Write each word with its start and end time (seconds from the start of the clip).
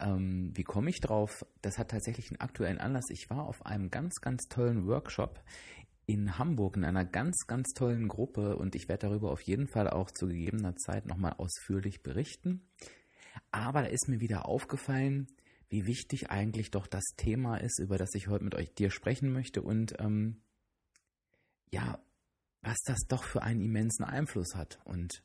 Ähm, 0.00 0.52
wie 0.54 0.64
komme 0.64 0.90
ich 0.90 1.00
drauf? 1.00 1.44
Das 1.62 1.78
hat 1.78 1.90
tatsächlich 1.90 2.30
einen 2.30 2.40
aktuellen 2.40 2.78
Anlass. 2.78 3.10
Ich 3.10 3.30
war 3.30 3.46
auf 3.46 3.66
einem 3.66 3.90
ganz, 3.90 4.20
ganz 4.20 4.48
tollen 4.48 4.86
Workshop 4.86 5.42
in 6.08 6.38
Hamburg 6.38 6.76
in 6.76 6.84
einer 6.84 7.04
ganz, 7.04 7.46
ganz 7.46 7.74
tollen 7.74 8.08
Gruppe 8.08 8.56
und 8.56 8.74
ich 8.74 8.88
werde 8.88 9.08
darüber 9.08 9.30
auf 9.30 9.42
jeden 9.42 9.68
Fall 9.68 9.90
auch 9.90 10.10
zu 10.10 10.26
gegebener 10.26 10.74
Zeit 10.74 11.04
nochmal 11.04 11.34
ausführlich 11.34 12.02
berichten. 12.02 12.66
Aber 13.50 13.82
da 13.82 13.88
ist 13.88 14.08
mir 14.08 14.18
wieder 14.18 14.46
aufgefallen, 14.46 15.26
wie 15.68 15.86
wichtig 15.86 16.30
eigentlich 16.30 16.70
doch 16.70 16.86
das 16.86 17.04
Thema 17.18 17.58
ist, 17.58 17.78
über 17.78 17.98
das 17.98 18.14
ich 18.14 18.28
heute 18.28 18.44
mit 18.44 18.54
euch 18.54 18.72
dir 18.74 18.90
sprechen 18.90 19.32
möchte 19.32 19.60
und 19.60 19.96
ähm, 19.98 20.40
ja, 21.70 21.98
was 22.62 22.78
das 22.86 23.00
doch 23.06 23.24
für 23.24 23.42
einen 23.42 23.60
immensen 23.60 24.04
Einfluss 24.04 24.54
hat. 24.54 24.78
Und 24.84 25.22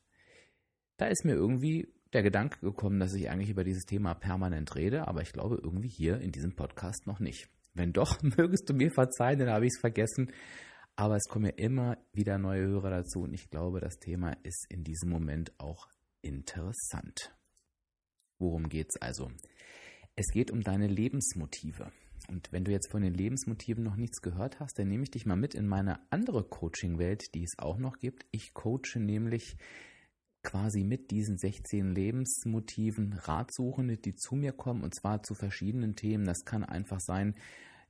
da 0.98 1.06
ist 1.06 1.24
mir 1.24 1.32
irgendwie 1.32 1.88
der 2.14 2.22
Gedanke 2.22 2.60
gekommen, 2.60 3.00
dass 3.00 3.14
ich 3.14 3.28
eigentlich 3.28 3.50
über 3.50 3.64
dieses 3.64 3.84
Thema 3.84 4.14
permanent 4.14 4.74
rede, 4.76 5.08
aber 5.08 5.22
ich 5.22 5.32
glaube 5.32 5.60
irgendwie 5.62 5.88
hier 5.88 6.20
in 6.20 6.32
diesem 6.32 6.54
Podcast 6.54 7.06
noch 7.06 7.20
nicht. 7.20 7.48
Wenn 7.74 7.92
doch, 7.92 8.22
mögest 8.36 8.68
du 8.68 8.74
mir 8.74 8.90
verzeihen, 8.90 9.40
dann 9.40 9.50
habe 9.50 9.66
ich 9.66 9.72
es 9.74 9.80
vergessen. 9.80 10.32
Aber 10.96 11.16
es 11.16 11.24
kommen 11.28 11.46
ja 11.46 11.52
immer 11.56 11.98
wieder 12.12 12.38
neue 12.38 12.66
Hörer 12.66 12.90
dazu 12.90 13.22
und 13.22 13.34
ich 13.34 13.50
glaube, 13.50 13.80
das 13.80 13.98
Thema 13.98 14.36
ist 14.44 14.66
in 14.68 14.84
diesem 14.84 15.10
Moment 15.10 15.52
auch 15.58 15.88
interessant. 16.22 17.34
Worum 18.38 18.68
geht 18.68 18.86
es 18.90 19.02
also? 19.02 19.30
Es 20.14 20.26
geht 20.32 20.52
um 20.52 20.62
deine 20.62 20.86
Lebensmotive. 20.86 21.90
Und 22.28 22.52
wenn 22.52 22.64
du 22.64 22.70
jetzt 22.70 22.90
von 22.90 23.02
den 23.02 23.12
Lebensmotiven 23.12 23.82
noch 23.82 23.96
nichts 23.96 24.22
gehört 24.22 24.60
hast, 24.60 24.78
dann 24.78 24.88
nehme 24.88 25.02
ich 25.02 25.10
dich 25.10 25.26
mal 25.26 25.36
mit 25.36 25.54
in 25.54 25.66
meine 25.66 25.98
andere 26.10 26.44
Coaching-Welt, 26.44 27.34
die 27.34 27.42
es 27.42 27.58
auch 27.58 27.76
noch 27.76 27.98
gibt. 27.98 28.24
Ich 28.30 28.54
coache 28.54 28.98
nämlich 28.98 29.56
quasi 30.44 30.84
mit 30.84 31.10
diesen 31.10 31.36
16 31.36 31.94
Lebensmotiven 31.94 33.14
Ratsuchende, 33.14 33.96
die 33.96 34.14
zu 34.14 34.36
mir 34.36 34.52
kommen 34.52 34.84
und 34.84 34.94
zwar 34.94 35.22
zu 35.22 35.34
verschiedenen 35.34 35.96
Themen. 35.96 36.24
Das 36.24 36.44
kann 36.44 36.62
einfach 36.62 37.00
sein, 37.00 37.34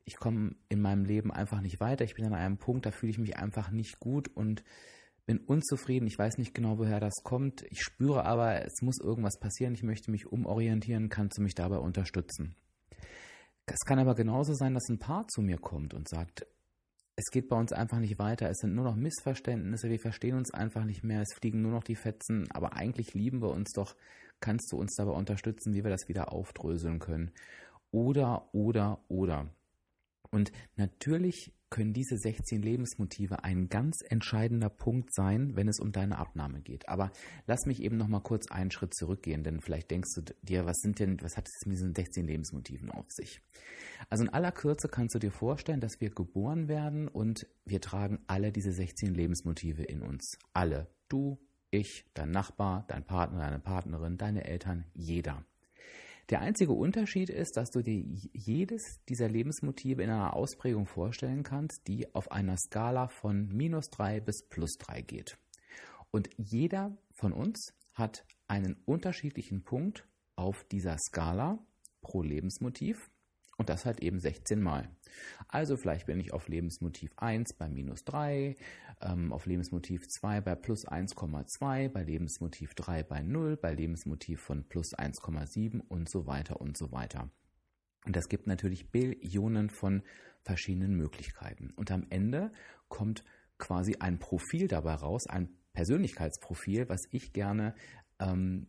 ich 0.05 0.17
komme 0.17 0.55
in 0.69 0.81
meinem 0.81 1.03
Leben 1.03 1.31
einfach 1.31 1.61
nicht 1.61 1.79
weiter. 1.79 2.05
Ich 2.05 2.15
bin 2.15 2.25
an 2.25 2.33
einem 2.33 2.57
Punkt, 2.57 2.85
da 2.85 2.91
fühle 2.91 3.11
ich 3.11 3.17
mich 3.17 3.37
einfach 3.37 3.71
nicht 3.71 3.99
gut 3.99 4.29
und 4.29 4.63
bin 5.25 5.39
unzufrieden. 5.39 6.07
Ich 6.07 6.17
weiß 6.17 6.37
nicht 6.37 6.53
genau, 6.53 6.77
woher 6.77 6.99
das 6.99 7.15
kommt. 7.23 7.63
Ich 7.71 7.81
spüre 7.81 8.23
aber, 8.25 8.63
es 8.63 8.81
muss 8.81 8.99
irgendwas 8.99 9.39
passieren. 9.39 9.73
Ich 9.73 9.83
möchte 9.83 10.11
mich 10.11 10.27
umorientieren. 10.27 11.09
Kannst 11.09 11.37
du 11.37 11.41
mich 11.41 11.55
dabei 11.55 11.77
unterstützen? 11.77 12.55
Es 13.65 13.79
kann 13.79 13.97
aber 13.97 14.13
genauso 14.13 14.53
sein, 14.53 14.75
dass 14.75 14.87
ein 14.89 14.99
Paar 14.99 15.27
zu 15.27 15.41
mir 15.41 15.57
kommt 15.57 15.95
und 15.95 16.07
sagt, 16.07 16.45
es 17.17 17.31
geht 17.31 17.47
bei 17.47 17.57
uns 17.57 17.71
einfach 17.71 17.99
nicht 17.99 18.19
weiter. 18.19 18.49
Es 18.49 18.57
sind 18.57 18.75
nur 18.75 18.83
noch 18.83 18.95
Missverständnisse. 18.95 19.89
Wir 19.89 19.99
verstehen 19.99 20.35
uns 20.35 20.53
einfach 20.53 20.83
nicht 20.83 21.03
mehr. 21.03 21.21
Es 21.21 21.33
fliegen 21.33 21.61
nur 21.61 21.71
noch 21.71 21.83
die 21.83 21.95
Fetzen. 21.95 22.49
Aber 22.51 22.73
eigentlich 22.73 23.13
lieben 23.13 23.41
wir 23.41 23.51
uns 23.51 23.71
doch. 23.71 23.95
Kannst 24.41 24.71
du 24.71 24.77
uns 24.77 24.95
dabei 24.95 25.11
unterstützen, 25.11 25.73
wie 25.73 25.83
wir 25.83 25.91
das 25.91 26.09
wieder 26.09 26.33
aufdröseln 26.33 26.99
können? 26.99 27.31
Oder, 27.91 28.53
oder, 28.53 28.99
oder. 29.07 29.47
Und 30.35 30.51
natürlich 30.75 31.53
können 31.69 31.93
diese 31.93 32.17
16 32.17 32.61
Lebensmotive 32.61 33.45
ein 33.45 33.69
ganz 33.69 34.01
entscheidender 34.05 34.67
Punkt 34.67 35.13
sein, 35.13 35.55
wenn 35.55 35.69
es 35.69 35.79
um 35.79 35.93
deine 35.93 36.17
Abnahme 36.17 36.59
geht. 36.59 36.89
Aber 36.89 37.13
lass 37.47 37.65
mich 37.65 37.81
eben 37.81 37.95
noch 37.95 38.09
mal 38.09 38.19
kurz 38.19 38.51
einen 38.51 38.69
Schritt 38.69 38.93
zurückgehen, 38.93 39.45
denn 39.45 39.61
vielleicht 39.61 39.91
denkst 39.91 40.09
du 40.13 40.23
dir, 40.41 40.65
was 40.65 40.79
sind 40.79 40.99
denn, 40.99 41.21
was 41.21 41.37
hat 41.37 41.47
es 41.47 41.65
mit 41.65 41.77
diesen 41.77 41.95
16 41.95 42.27
Lebensmotiven 42.27 42.91
auf 42.91 43.05
sich? 43.11 43.39
Also 44.09 44.25
in 44.25 44.29
aller 44.29 44.51
Kürze 44.51 44.89
kannst 44.89 45.15
du 45.15 45.19
dir 45.19 45.31
vorstellen, 45.31 45.79
dass 45.79 46.01
wir 46.01 46.09
geboren 46.09 46.67
werden 46.67 47.07
und 47.07 47.47
wir 47.63 47.79
tragen 47.79 48.19
alle 48.27 48.51
diese 48.51 48.73
16 48.73 49.13
Lebensmotive 49.13 49.83
in 49.83 50.01
uns. 50.01 50.37
Alle. 50.51 50.89
Du, 51.07 51.39
ich, 51.71 52.03
dein 52.13 52.31
Nachbar, 52.31 52.83
dein 52.89 53.05
Partner, 53.05 53.39
deine 53.39 53.59
Partnerin, 53.59 54.17
deine 54.17 54.43
Eltern, 54.43 54.83
jeder. 54.93 55.45
Der 56.29 56.41
einzige 56.41 56.71
Unterschied 56.71 57.29
ist, 57.29 57.55
dass 57.55 57.69
du 57.69 57.83
dir 57.83 58.03
jedes 58.33 58.99
dieser 59.07 59.29
Lebensmotive 59.29 60.01
in 60.01 60.09
einer 60.09 60.33
Ausprägung 60.33 60.87
vorstellen 60.87 61.43
kannst, 61.43 61.87
die 61.87 62.13
auf 62.15 62.31
einer 62.31 62.57
Skala 62.57 63.09
von 63.09 63.47
minus 63.49 63.89
drei 63.91 64.19
bis 64.21 64.47
plus 64.49 64.77
drei 64.79 65.01
geht. 65.01 65.37
Und 66.09 66.29
jeder 66.37 66.97
von 67.11 67.31
uns 67.31 67.73
hat 67.93 68.25
einen 68.47 68.75
unterschiedlichen 68.85 69.63
Punkt 69.63 70.07
auf 70.35 70.63
dieser 70.63 70.97
Skala 70.97 71.59
pro 72.01 72.23
Lebensmotiv. 72.23 73.11
Und 73.57 73.69
das 73.69 73.85
halt 73.85 74.01
eben 74.01 74.19
16 74.19 74.61
Mal. 74.61 74.89
Also 75.47 75.77
vielleicht 75.77 76.07
bin 76.07 76.19
ich 76.19 76.33
auf 76.33 76.49
Lebensmotiv 76.49 77.13
1 77.15 77.53
bei 77.53 77.69
minus 77.69 78.03
3, 78.03 78.55
ähm, 79.01 79.31
auf 79.31 79.45
Lebensmotiv 79.45 80.07
2 80.09 80.41
bei 80.41 80.55
plus 80.55 80.85
1,2, 80.85 81.89
bei 81.89 82.03
Lebensmotiv 82.03 82.73
3 82.75 83.03
bei 83.03 83.21
0, 83.21 83.55
bei 83.55 83.73
Lebensmotiv 83.73 84.41
von 84.41 84.67
plus 84.67 84.93
1,7 84.93 85.79
und 85.87 86.09
so 86.09 86.27
weiter 86.27 86.59
und 86.59 86.77
so 86.77 86.91
weiter. 86.91 87.29
Und 88.05 88.15
das 88.15 88.27
gibt 88.27 88.45
natürlich 88.45 88.91
Billionen 88.91 89.69
von 89.69 90.03
verschiedenen 90.43 90.95
Möglichkeiten. 90.95 91.71
Und 91.75 91.91
am 91.91 92.05
Ende 92.09 92.51
kommt 92.87 93.23
quasi 93.57 93.95
ein 93.99 94.19
Profil 94.19 94.67
dabei 94.67 94.95
raus, 94.95 95.27
ein 95.27 95.49
Persönlichkeitsprofil, 95.73 96.87
was 96.89 97.01
ich 97.11 97.33
gerne 97.33 97.73
ähm, 98.19 98.67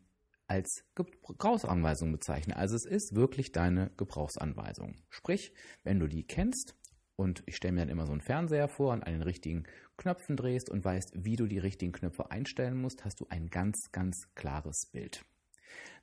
als 0.48 0.84
Gebrauchsanweisung 0.94 2.12
bezeichne. 2.12 2.56
Also 2.56 2.76
es 2.76 2.84
ist 2.84 3.14
wirklich 3.14 3.52
deine 3.52 3.90
Gebrauchsanweisung. 3.96 4.96
Sprich, 5.08 5.52
wenn 5.82 5.98
du 5.98 6.06
die 6.06 6.24
kennst 6.24 6.76
und 7.16 7.42
ich 7.46 7.56
stelle 7.56 7.72
mir 7.72 7.80
dann 7.80 7.88
immer 7.88 8.06
so 8.06 8.12
einen 8.12 8.20
Fernseher 8.20 8.68
vor 8.68 8.92
und 8.92 9.02
an 9.02 9.12
den 9.12 9.22
richtigen 9.22 9.64
Knöpfen 9.96 10.36
drehst 10.36 10.70
und 10.70 10.84
weißt, 10.84 11.24
wie 11.24 11.36
du 11.36 11.46
die 11.46 11.58
richtigen 11.58 11.92
Knöpfe 11.92 12.30
einstellen 12.30 12.80
musst, 12.80 13.04
hast 13.04 13.20
du 13.20 13.26
ein 13.28 13.48
ganz, 13.48 13.90
ganz 13.90 14.28
klares 14.34 14.86
Bild. 14.86 15.24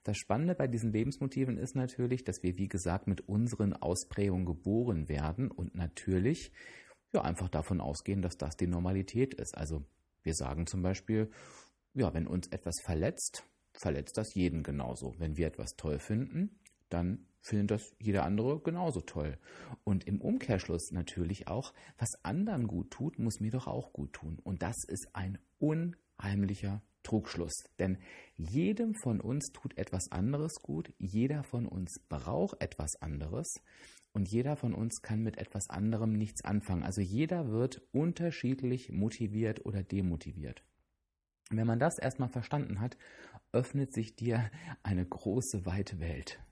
Das 0.03 0.17
Spannende 0.17 0.55
bei 0.55 0.67
diesen 0.67 0.91
Lebensmotiven 0.91 1.57
ist 1.57 1.75
natürlich, 1.75 2.25
dass 2.25 2.43
wir, 2.43 2.57
wie 2.57 2.67
gesagt, 2.67 3.07
mit 3.07 3.27
unseren 3.29 3.73
Ausprägungen 3.73 4.45
geboren 4.45 5.07
werden 5.07 5.49
und 5.49 5.75
natürlich 5.75 6.51
ja, 7.13 7.21
einfach 7.21 7.47
davon 7.47 7.79
ausgehen, 7.79 8.21
dass 8.21 8.37
das 8.37 8.57
die 8.57 8.67
Normalität 8.67 9.33
ist. 9.35 9.55
Also 9.55 9.85
wir 10.23 10.33
sagen 10.33 10.67
zum 10.67 10.81
Beispiel, 10.81 11.31
ja, 11.93 12.13
wenn 12.13 12.27
uns 12.27 12.47
etwas 12.47 12.81
verletzt, 12.81 13.45
verletzt 13.73 14.17
das 14.17 14.33
jeden 14.33 14.63
genauso. 14.63 15.15
Wenn 15.17 15.37
wir 15.37 15.47
etwas 15.47 15.75
toll 15.75 15.99
finden, 15.99 16.59
dann 16.89 17.25
findet 17.41 17.71
das 17.71 17.95
jeder 17.99 18.23
andere 18.23 18.59
genauso 18.59 19.01
toll. 19.01 19.37
Und 19.83 20.05
im 20.05 20.21
Umkehrschluss 20.21 20.91
natürlich 20.91 21.47
auch, 21.47 21.73
was 21.97 22.23
anderen 22.23 22.67
gut 22.67 22.91
tut, 22.91 23.19
muss 23.19 23.39
mir 23.39 23.51
doch 23.51 23.67
auch 23.67 23.91
gut 23.93 24.13
tun. 24.13 24.39
Und 24.43 24.61
das 24.61 24.75
ist 24.87 25.07
ein 25.13 25.37
unheimlicher 25.59 26.81
Trugschluss. 27.03 27.63
Denn 27.79 27.97
jedem 28.35 28.95
von 28.95 29.19
uns 29.19 29.51
tut 29.51 29.77
etwas 29.77 30.11
anderes 30.11 30.53
gut, 30.61 30.93
jeder 30.97 31.43
von 31.43 31.67
uns 31.67 31.99
braucht 32.07 32.61
etwas 32.61 32.95
anderes 33.01 33.53
und 34.13 34.29
jeder 34.29 34.55
von 34.55 34.73
uns 34.73 35.01
kann 35.01 35.21
mit 35.21 35.37
etwas 35.37 35.69
anderem 35.69 36.13
nichts 36.13 36.45
anfangen. 36.45 36.83
Also 36.83 37.01
jeder 37.01 37.49
wird 37.49 37.81
unterschiedlich 37.91 38.91
motiviert 38.91 39.65
oder 39.65 39.83
demotiviert. 39.83 40.63
Wenn 41.49 41.67
man 41.67 41.79
das 41.79 41.99
erstmal 41.99 42.29
verstanden 42.29 42.79
hat, 42.79 42.97
öffnet 43.53 43.93
sich 43.93 44.15
dir 44.15 44.51
eine 44.81 45.05
große, 45.05 45.65
weite 45.65 45.99
Welt. 45.99 46.43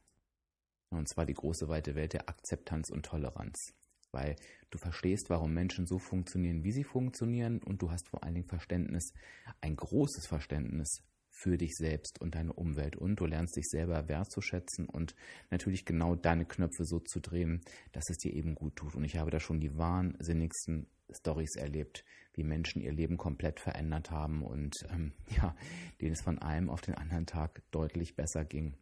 Und 0.92 1.09
zwar 1.09 1.25
die 1.25 1.33
große, 1.33 1.68
weite 1.68 1.95
Welt 1.95 2.13
der 2.13 2.30
Akzeptanz 2.30 2.89
und 2.89 3.06
Toleranz. 3.06 3.74
Weil 4.12 4.36
du 4.69 4.77
verstehst, 4.77 5.30
warum 5.30 5.53
Menschen 5.53 5.88
so 5.88 5.98
funktionieren, 5.98 6.63
wie 6.63 6.71
sie 6.71 6.83
funktionieren 6.83 7.59
und 7.63 7.81
du 7.81 7.92
hast 7.92 8.09
vor 8.09 8.24
allen 8.24 8.36
Dingen 8.36 8.48
Verständnis, 8.48 9.13
ein 9.62 9.75
großes 9.75 10.27
Verständnis 10.27 11.01
für 11.31 11.57
dich 11.57 11.75
selbst 11.75 12.22
und 12.22 12.36
deine 12.36 12.54
Umwelt 12.54 12.95
und 12.95 13.19
du 13.19 13.25
lernst 13.25 13.56
dich 13.56 13.68
selber 13.68 14.07
wertzuschätzen 14.07 14.88
und 14.88 15.16
natürlich 15.50 15.86
genau 15.86 16.16
deine 16.16 16.45
Knöpfe 16.45 16.86
so 16.86 17.00
zu 17.00 17.19
drehen, 17.19 17.62
dass 17.94 18.10
es 18.10 18.18
dir 18.18 18.33
eben 18.33 18.54
gut 18.54 18.75
tut. 18.75 18.95
Und 18.95 19.06
ich 19.06 19.18
habe 19.18 19.31
da 19.31 19.39
schon 19.39 19.60
die 19.60 19.75
wahnsinnigsten 19.78 20.88
Stories 21.10 21.56
erlebt, 21.56 22.06
wie 22.33 22.44
Menschen 22.44 22.81
ihr 22.81 22.92
Leben 22.92 23.18
komplett 23.18 23.60
verändert 23.60 24.12
haben 24.12 24.44
und 24.44 24.75
ähm, 24.92 25.13
ja, 25.36 25.56
denen 26.00 26.13
es 26.13 26.22
von 26.22 26.39
einem 26.39 26.69
auf 26.69 26.81
den 26.81 26.95
anderen 26.95 27.25
Tag 27.25 27.63
deutlich 27.72 28.16
besser 28.16 28.45
ging. 28.45 28.75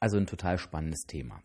Also 0.00 0.16
ein 0.16 0.26
total 0.26 0.58
spannendes 0.58 1.02
Thema. 1.06 1.42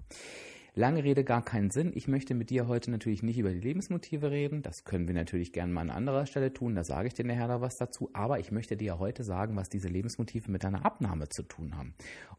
Lange 0.75 1.03
Rede, 1.03 1.23
gar 1.23 1.45
keinen 1.45 1.69
Sinn. 1.69 1.91
Ich 1.93 2.07
möchte 2.07 2.33
mit 2.33 2.49
dir 2.49 2.67
heute 2.67 2.89
natürlich 2.89 3.21
nicht 3.21 3.37
über 3.37 3.51
die 3.51 3.59
Lebensmotive 3.59 4.31
reden. 4.31 4.63
Das 4.63 4.85
können 4.85 5.07
wir 5.07 5.13
natürlich 5.13 5.53
gerne 5.53 5.71
mal 5.71 5.81
an 5.81 5.91
anderer 5.91 6.25
Stelle 6.25 6.51
tun. 6.51 6.73
Da 6.73 6.83
sage 6.83 7.07
ich 7.07 7.13
dir 7.13 7.25
nachher 7.25 7.47
noch 7.47 7.61
was 7.61 7.75
dazu. 7.75 8.09
Aber 8.13 8.39
ich 8.39 8.51
möchte 8.51 8.75
dir 8.75 8.97
heute 8.97 9.23
sagen, 9.23 9.55
was 9.55 9.69
diese 9.69 9.87
Lebensmotive 9.87 10.49
mit 10.49 10.63
deiner 10.63 10.83
Abnahme 10.83 11.29
zu 11.29 11.43
tun 11.43 11.77
haben. 11.77 11.93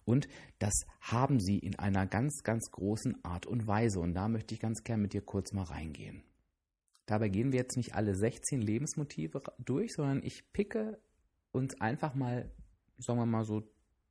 Und 0.05 0.27
das 0.59 0.75
haben 1.01 1.39
sie 1.39 1.61
in 1.61 1.79
einer 1.79 2.09
ganz, 2.09 2.43
ganz 2.43 2.73
großen 2.73 3.25
Art 3.25 3.47
und 3.47 3.69
Weise. 3.69 4.01
Und 4.01 4.15
da 4.15 4.27
möchte 4.27 4.53
ich 4.53 4.59
ganz 4.59 4.83
gerne 4.83 5.03
mit 5.03 5.13
dir 5.13 5.23
kurz 5.23 5.53
mal 5.53 5.63
reingehen. 5.63 6.25
Dabei 7.07 7.29
gehen 7.29 7.53
wir 7.53 7.61
jetzt 7.61 7.77
nicht 7.77 7.95
alle 7.95 8.17
16 8.17 8.61
Lebensmotive 8.61 9.43
durch, 9.65 9.93
sondern 9.93 10.25
ich 10.25 10.53
picke 10.53 10.99
uns 11.53 11.81
einfach 11.81 12.17
mal, 12.17 12.51
sagen 12.99 13.21
wir 13.21 13.27
mal 13.27 13.45
so, 13.45 13.63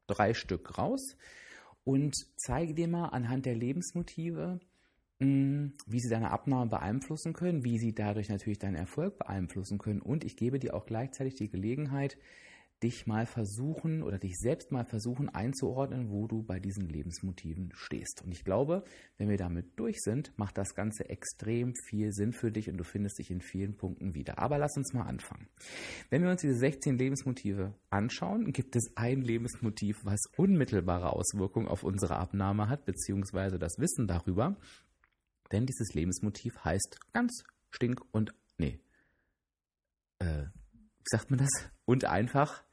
drei 0.08 0.34
Stück 0.34 0.78
raus 0.78 1.18
und 1.84 2.16
zeige 2.38 2.74
dir 2.74 2.88
mal 2.88 3.10
anhand 3.10 3.46
der 3.46 3.56
Lebensmotive, 3.56 4.60
mm, 5.20 5.68
wie 5.86 6.00
sie 6.00 6.10
deine 6.10 6.32
Abnahme 6.32 6.70
beeinflussen 6.70 7.34
können, 7.34 7.64
wie 7.64 7.78
sie 7.78 7.94
dadurch 7.94 8.30
natürlich 8.30 8.60
deinen 8.60 8.76
Erfolg 8.76 9.18
beeinflussen 9.18 9.78
können. 9.78 10.02
Und 10.02 10.24
ich 10.24 10.38
gebe 10.38 10.60
dir 10.60 10.74
auch 10.74 10.86
gleichzeitig 10.86 11.36
die 11.36 11.50
Gelegenheit, 11.50 12.18
dich 12.84 13.08
mal 13.08 13.26
versuchen 13.26 14.04
oder 14.04 14.20
dich 14.20 14.38
selbst 14.38 14.72
mal 14.72 14.84
versuchen 14.84 15.30
einzuordnen, 15.30 16.10
wo 16.10 16.28
du 16.28 16.44
bei 16.44 16.60
diesen 16.60 16.90
Lebensmotiven 16.90 17.72
stehst. 17.74 18.22
Und 18.24 18.32
ich 18.34 18.44
glaube, 18.44 18.84
wenn 19.18 19.30
wir 19.30 19.38
damit 19.38 19.80
durch 19.80 20.02
sind, 20.02 20.38
macht 20.38 20.58
das 20.58 20.76
Ganze 20.76 21.10
extrem 21.10 21.74
viel 21.88 22.12
Sinn 22.12 22.34
für 22.34 22.52
dich 22.52 22.70
und 22.70 22.78
du 22.78 22.84
findest 22.84 23.20
dich 23.20 23.32
in 23.32 23.40
vielen 23.40 23.78
Punkten 23.78 24.14
wieder. 24.14 24.38
Aber 24.38 24.58
lass 24.58 24.76
uns 24.76 24.94
mal 24.94 25.04
anfangen. 25.04 25.48
Wenn 26.10 26.24
wir 26.24 26.30
uns 26.30 26.42
diese 26.42 26.56
16 26.56 26.98
Lebensmotive 26.98 27.74
anschauen, 27.90 28.52
gibt 28.52 28.76
es 28.76 28.92
ein 28.96 29.22
Lebensmotiv, 29.22 30.04
was 30.04 30.20
unmittelbare 30.36 31.14
Auswirkungen 31.14 31.68
auf 31.68 31.84
unsere 31.84 32.18
Abnahme 32.18 32.68
hat, 32.68 32.86
beziehungsweise 32.86 33.58
das 33.58 33.80
Wissen 33.80 34.08
darüber. 34.08 34.58
Denn 35.54 35.66
dieses 35.66 35.94
Lebensmotiv 35.94 36.58
heißt 36.66 37.00
ganz 37.14 37.44
stink 37.72 38.02
und 38.12 38.34
nee. 38.58 38.80
Äh, 40.20 40.46
wie 41.04 41.10
sagt 41.10 41.30
man 41.30 41.40
das? 41.40 41.50
Und 41.86 42.06
einfach 42.06 42.64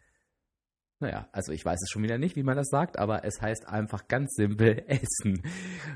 naja, 1.00 1.28
also 1.32 1.52
ich 1.52 1.64
weiß 1.64 1.80
es 1.82 1.90
schon 1.90 2.02
wieder 2.02 2.18
nicht, 2.18 2.36
wie 2.36 2.42
man 2.42 2.56
das 2.56 2.68
sagt, 2.68 2.98
aber 2.98 3.24
es 3.24 3.40
heißt 3.40 3.66
einfach 3.68 4.06
ganz 4.06 4.34
simpel 4.34 4.84
Essen. 4.86 5.42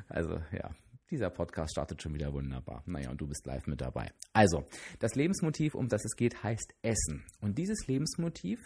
Also 0.09 0.41
ja, 0.51 0.71
dieser 1.11 1.31
Podcast 1.31 1.73
startet 1.73 2.03
schon 2.03 2.15
wieder 2.15 2.33
wunderbar. 2.33 2.83
Naja, 2.87 3.11
und 3.11 3.21
du 3.21 3.27
bist 3.27 3.47
live 3.47 3.67
mit 3.67 3.81
dabei. 3.81 4.11
Also, 4.33 4.65
das 4.99 5.15
Lebensmotiv, 5.15 5.75
um 5.75 5.89
das 5.89 6.05
es 6.05 6.17
geht, 6.17 6.43
heißt 6.43 6.75
Essen. 6.83 7.25
Und 7.41 7.59
dieses 7.59 7.87
Lebensmotiv 7.87 8.59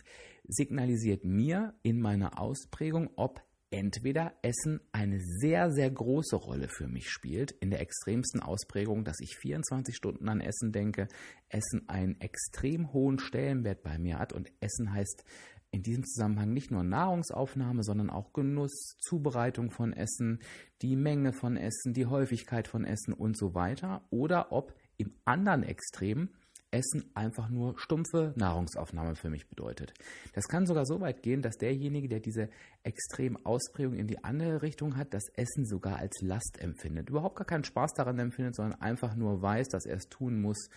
signalisiert 0.46 1.24
mir 1.24 1.74
in 1.82 2.00
meiner 2.00 2.40
Ausprägung, 2.40 3.10
ob 3.16 3.42
entweder 3.70 4.32
Essen 4.42 4.80
eine 4.92 5.20
sehr, 5.20 5.70
sehr 5.70 5.90
große 5.90 6.36
Rolle 6.36 6.68
für 6.68 6.88
mich 6.88 7.10
spielt, 7.10 7.50
in 7.50 7.70
der 7.70 7.80
extremsten 7.80 8.40
Ausprägung, 8.40 9.04
dass 9.04 9.20
ich 9.20 9.36
24 9.36 9.94
Stunden 9.94 10.28
an 10.28 10.40
Essen 10.40 10.72
denke, 10.72 11.08
Essen 11.48 11.88
einen 11.88 12.20
extrem 12.20 12.92
hohen 12.92 13.18
Stellenwert 13.18 13.82
bei 13.82 13.98
mir 13.98 14.18
hat 14.18 14.32
und 14.32 14.50
Essen 14.60 14.92
heißt 14.92 15.24
in 15.70 15.82
diesem 15.82 16.04
Zusammenhang 16.04 16.52
nicht 16.52 16.70
nur 16.70 16.82
Nahrungsaufnahme, 16.82 17.82
sondern 17.82 18.10
auch 18.10 18.32
Genuss, 18.32 18.96
Zubereitung 19.00 19.70
von 19.70 19.92
Essen, 19.92 20.40
die 20.82 20.96
Menge 20.96 21.32
von 21.32 21.56
Essen, 21.56 21.92
die 21.92 22.06
Häufigkeit 22.06 22.68
von 22.68 22.84
Essen 22.84 23.12
und 23.12 23.36
so 23.36 23.54
weiter. 23.54 24.02
Oder 24.10 24.52
ob 24.52 24.74
im 24.96 25.12
anderen 25.24 25.62
Extrem 25.62 26.30
Essen 26.70 27.10
einfach 27.14 27.48
nur 27.48 27.78
stumpfe 27.78 28.34
Nahrungsaufnahme 28.36 29.16
für 29.16 29.30
mich 29.30 29.48
bedeutet. 29.48 29.94
Das 30.34 30.48
kann 30.48 30.66
sogar 30.66 30.84
so 30.84 31.00
weit 31.00 31.22
gehen, 31.22 31.40
dass 31.40 31.56
derjenige, 31.56 32.08
der 32.08 32.20
diese 32.20 32.50
extreme 32.82 33.38
Ausprägung 33.44 33.94
in 33.94 34.06
die 34.06 34.22
andere 34.22 34.62
Richtung 34.62 34.96
hat, 34.96 35.14
das 35.14 35.28
Essen 35.34 35.64
sogar 35.64 35.96
als 35.96 36.20
Last 36.20 36.58
empfindet. 36.60 37.08
Überhaupt 37.08 37.36
gar 37.36 37.46
keinen 37.46 37.64
Spaß 37.64 37.92
daran 37.94 38.18
empfindet, 38.18 38.54
sondern 38.54 38.80
einfach 38.80 39.14
nur 39.14 39.40
weiß, 39.40 39.68
dass 39.68 39.86
er 39.86 39.96
es 39.96 40.08
tun 40.08 40.40
muss, 40.40 40.68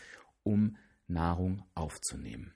um 0.44 0.78
Nahrung 1.08 1.64
aufzunehmen. 1.76 2.54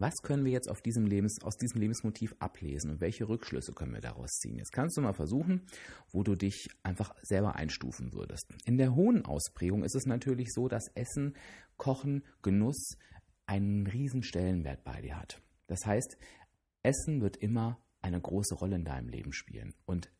Was 0.00 0.22
können 0.22 0.46
wir 0.46 0.52
jetzt 0.52 0.70
diesem 0.80 1.04
Lebens, 1.04 1.42
aus 1.42 1.58
diesem 1.58 1.78
Lebensmotiv 1.78 2.34
ablesen 2.38 2.90
und 2.90 3.00
welche 3.02 3.28
Rückschlüsse 3.28 3.74
können 3.74 3.92
wir 3.92 4.00
daraus 4.00 4.30
ziehen? 4.30 4.56
Jetzt 4.56 4.72
kannst 4.72 4.96
du 4.96 5.02
mal 5.02 5.12
versuchen, 5.12 5.66
wo 6.10 6.22
du 6.22 6.36
dich 6.36 6.70
einfach 6.82 7.14
selber 7.22 7.56
einstufen 7.56 8.14
würdest. 8.14 8.50
In 8.64 8.78
der 8.78 8.94
hohen 8.94 9.26
Ausprägung 9.26 9.84
ist 9.84 9.94
es 9.94 10.06
natürlich 10.06 10.54
so, 10.54 10.68
dass 10.68 10.88
Essen, 10.94 11.36
Kochen, 11.76 12.24
Genuss 12.40 12.96
einen 13.44 13.86
riesen 13.86 14.22
Stellenwert 14.22 14.84
bei 14.84 15.02
dir 15.02 15.20
hat. 15.20 15.42
Das 15.66 15.84
heißt, 15.84 16.16
Essen 16.82 17.20
wird 17.20 17.36
immer 17.36 17.78
eine 18.00 18.22
große 18.22 18.54
Rolle 18.54 18.76
in 18.76 18.86
deinem 18.86 19.10
Leben 19.10 19.34
spielen. 19.34 19.74
Und 19.84 20.10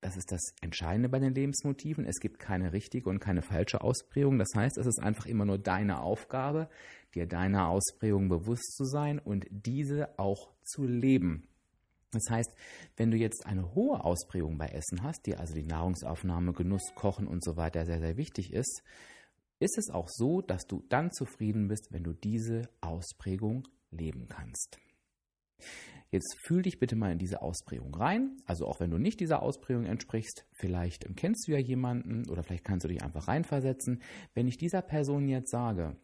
das 0.00 0.16
ist 0.16 0.30
das 0.30 0.40
Entscheidende 0.60 1.08
bei 1.08 1.18
den 1.18 1.34
Lebensmotiven. 1.34 2.04
Es 2.04 2.20
gibt 2.20 2.38
keine 2.38 2.72
richtige 2.72 3.10
und 3.10 3.18
keine 3.18 3.42
falsche 3.42 3.80
Ausprägung. 3.80 4.38
Das 4.38 4.50
heißt, 4.54 4.78
es 4.78 4.86
ist 4.86 5.00
einfach 5.02 5.26
immer 5.26 5.44
nur 5.44 5.58
deine 5.58 6.00
Aufgabe, 6.00 6.68
dir 7.14 7.26
deiner 7.26 7.68
Ausprägung 7.68 8.28
bewusst 8.28 8.76
zu 8.76 8.84
sein 8.84 9.18
und 9.18 9.46
diese 9.50 10.18
auch 10.18 10.52
zu 10.62 10.86
leben. 10.86 11.48
Das 12.12 12.22
heißt, 12.30 12.54
wenn 12.96 13.10
du 13.10 13.16
jetzt 13.16 13.44
eine 13.44 13.74
hohe 13.74 14.02
Ausprägung 14.02 14.56
bei 14.56 14.68
Essen 14.68 15.02
hast, 15.02 15.26
die 15.26 15.36
also 15.36 15.54
die 15.54 15.64
Nahrungsaufnahme, 15.64 16.52
Genuss, 16.52 16.94
Kochen 16.94 17.26
und 17.26 17.44
so 17.44 17.56
weiter 17.56 17.84
sehr, 17.84 18.00
sehr 18.00 18.16
wichtig 18.16 18.52
ist, 18.52 18.82
ist 19.60 19.76
es 19.76 19.90
auch 19.90 20.08
so, 20.08 20.40
dass 20.40 20.66
du 20.66 20.84
dann 20.88 21.10
zufrieden 21.10 21.68
bist, 21.68 21.88
wenn 21.90 22.04
du 22.04 22.12
diese 22.12 22.70
Ausprägung 22.80 23.66
leben 23.90 24.28
kannst. 24.28 24.78
Jetzt 26.10 26.36
fühl 26.46 26.62
dich 26.62 26.78
bitte 26.78 26.96
mal 26.96 27.12
in 27.12 27.18
diese 27.18 27.42
Ausprägung 27.42 27.94
rein. 27.94 28.36
Also 28.46 28.66
auch 28.66 28.80
wenn 28.80 28.90
du 28.90 28.98
nicht 28.98 29.20
dieser 29.20 29.42
Ausprägung 29.42 29.84
entsprichst, 29.84 30.46
vielleicht 30.52 31.06
kennst 31.16 31.46
du 31.46 31.52
ja 31.52 31.58
jemanden 31.58 32.28
oder 32.30 32.42
vielleicht 32.42 32.64
kannst 32.64 32.84
du 32.84 32.88
dich 32.88 33.02
einfach 33.02 33.28
reinversetzen. 33.28 34.02
Wenn 34.34 34.48
ich 34.48 34.56
dieser 34.56 34.80
Person 34.80 35.28
jetzt 35.28 35.50
sage, 35.50 35.96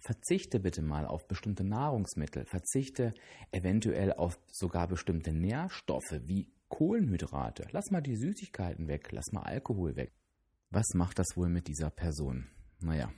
verzichte 0.00 0.60
bitte 0.60 0.80
mal 0.80 1.06
auf 1.06 1.28
bestimmte 1.28 1.64
Nahrungsmittel, 1.64 2.46
verzichte 2.46 3.12
eventuell 3.52 4.12
auf 4.14 4.38
sogar 4.50 4.88
bestimmte 4.88 5.32
Nährstoffe 5.32 6.20
wie 6.22 6.50
Kohlenhydrate, 6.68 7.66
lass 7.72 7.90
mal 7.90 8.00
die 8.00 8.16
Süßigkeiten 8.16 8.88
weg, 8.88 9.08
lass 9.10 9.32
mal 9.32 9.42
Alkohol 9.42 9.96
weg. 9.96 10.12
Was 10.70 10.86
macht 10.94 11.18
das 11.18 11.36
wohl 11.36 11.48
mit 11.48 11.66
dieser 11.66 11.90
Person? 11.90 12.46
Naja, 12.80 13.10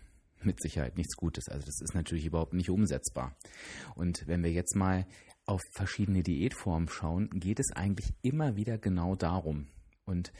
mit 0.42 0.62
Sicherheit 0.62 0.96
nichts 0.96 1.16
Gutes. 1.16 1.48
Also 1.48 1.66
das 1.66 1.80
ist 1.80 1.94
natürlich 1.94 2.26
überhaupt 2.26 2.54
nicht 2.54 2.70
umsetzbar. 2.70 3.36
Und 3.94 4.26
wenn 4.26 4.42
wir 4.42 4.52
jetzt 4.52 4.76
mal 4.76 5.06
auf 5.50 5.60
verschiedene 5.72 6.22
Diätformen 6.22 6.88
schauen, 6.88 7.28
geht 7.30 7.58
es 7.58 7.72
eigentlich 7.72 8.14
immer 8.22 8.54
wieder 8.54 8.78
genau 8.78 9.16
darum. 9.16 9.66
Und 10.04 10.32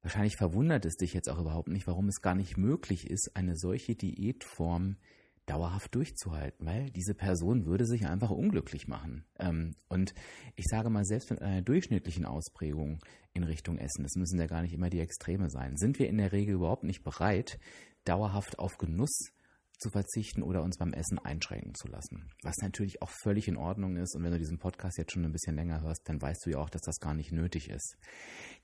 wahrscheinlich 0.00 0.36
verwundert 0.36 0.86
es 0.86 0.96
dich 0.96 1.12
jetzt 1.12 1.28
auch 1.28 1.38
überhaupt 1.38 1.68
nicht, 1.68 1.86
warum 1.86 2.08
es 2.08 2.22
gar 2.22 2.34
nicht 2.34 2.56
möglich 2.56 3.08
ist, 3.08 3.32
eine 3.34 3.56
solche 3.56 3.94
Diätform 3.94 4.96
dauerhaft 5.44 5.94
durchzuhalten, 5.94 6.66
weil 6.66 6.90
diese 6.90 7.14
Person 7.14 7.66
würde 7.66 7.84
sich 7.86 8.06
einfach 8.06 8.30
unglücklich 8.30 8.88
machen. 8.88 9.24
Ähm, 9.38 9.74
und 9.88 10.14
ich 10.56 10.64
sage 10.66 10.88
mal, 10.90 11.04
selbst 11.04 11.30
mit 11.30 11.42
einer 11.42 11.62
durchschnittlichen 11.62 12.24
Ausprägung 12.24 13.00
in 13.34 13.44
Richtung 13.44 13.78
Essen, 13.78 14.02
das 14.02 14.14
müssen 14.16 14.38
ja 14.38 14.46
gar 14.46 14.62
nicht 14.62 14.72
immer 14.72 14.90
die 14.90 15.00
Extreme 15.00 15.50
sein, 15.50 15.76
sind 15.76 15.98
wir 15.98 16.08
in 16.08 16.18
der 16.18 16.32
Regel 16.32 16.54
überhaupt 16.54 16.84
nicht 16.84 17.02
bereit, 17.02 17.58
dauerhaft 18.04 18.58
auf 18.58 18.78
Genuss 18.78 19.30
zu 19.78 19.90
verzichten 19.90 20.42
oder 20.42 20.62
uns 20.62 20.78
beim 20.78 20.92
Essen 20.92 21.18
einschränken 21.18 21.74
zu 21.74 21.88
lassen. 21.88 22.30
Was 22.42 22.56
natürlich 22.58 23.00
auch 23.02 23.10
völlig 23.22 23.48
in 23.48 23.56
Ordnung 23.56 23.96
ist. 23.96 24.14
Und 24.14 24.24
wenn 24.24 24.32
du 24.32 24.38
diesen 24.38 24.58
Podcast 24.58 24.98
jetzt 24.98 25.12
schon 25.12 25.24
ein 25.24 25.32
bisschen 25.32 25.56
länger 25.56 25.80
hörst, 25.82 26.08
dann 26.08 26.20
weißt 26.20 26.44
du 26.44 26.50
ja 26.50 26.58
auch, 26.58 26.70
dass 26.70 26.82
das 26.82 26.98
gar 27.00 27.14
nicht 27.14 27.32
nötig 27.32 27.70
ist. 27.70 27.96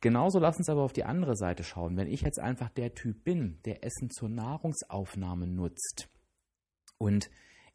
Genauso 0.00 0.38
lass 0.38 0.58
uns 0.58 0.68
aber 0.68 0.82
auf 0.82 0.92
die 0.92 1.04
andere 1.04 1.36
Seite 1.36 1.64
schauen. 1.64 1.96
Wenn 1.96 2.08
ich 2.08 2.22
jetzt 2.22 2.38
einfach 2.38 2.68
der 2.70 2.94
Typ 2.94 3.24
bin, 3.24 3.58
der 3.64 3.84
Essen 3.84 4.10
zur 4.10 4.28
Nahrungsaufnahme 4.28 5.46
nutzt 5.46 6.08
und 6.98 7.30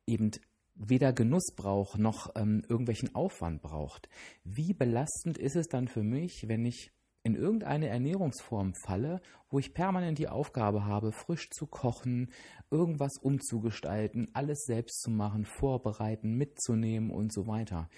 eben 0.06 0.32
weder 0.76 1.14
Genuss 1.14 1.54
braucht 1.56 2.00
noch 2.00 2.36
ähm, 2.36 2.64
irgendwelchen 2.68 3.14
Aufwand 3.14 3.62
braucht, 3.62 4.10
wie 4.44 4.74
belastend 4.74 5.38
ist 5.38 5.56
es 5.56 5.68
dann 5.68 5.88
für 5.88 6.04
mich, 6.04 6.46
wenn 6.48 6.66
ich 6.66 6.92
in 7.30 7.36
irgendeine 7.36 7.88
Ernährungsform 7.88 8.74
falle, 8.74 9.22
wo 9.50 9.60
ich 9.60 9.74
permanent 9.74 10.18
die 10.18 10.28
Aufgabe 10.28 10.86
habe, 10.86 11.12
frisch 11.12 11.50
zu 11.52 11.68
kochen, 11.68 12.32
irgendwas 12.72 13.18
umzugestalten, 13.22 14.28
alles 14.34 14.64
selbst 14.66 15.02
zu 15.02 15.12
machen, 15.12 15.46
vorbereiten, 15.46 16.36
mitzunehmen 16.36 17.12
und 17.12 17.32
so 17.32 17.46
weiter. 17.46 17.90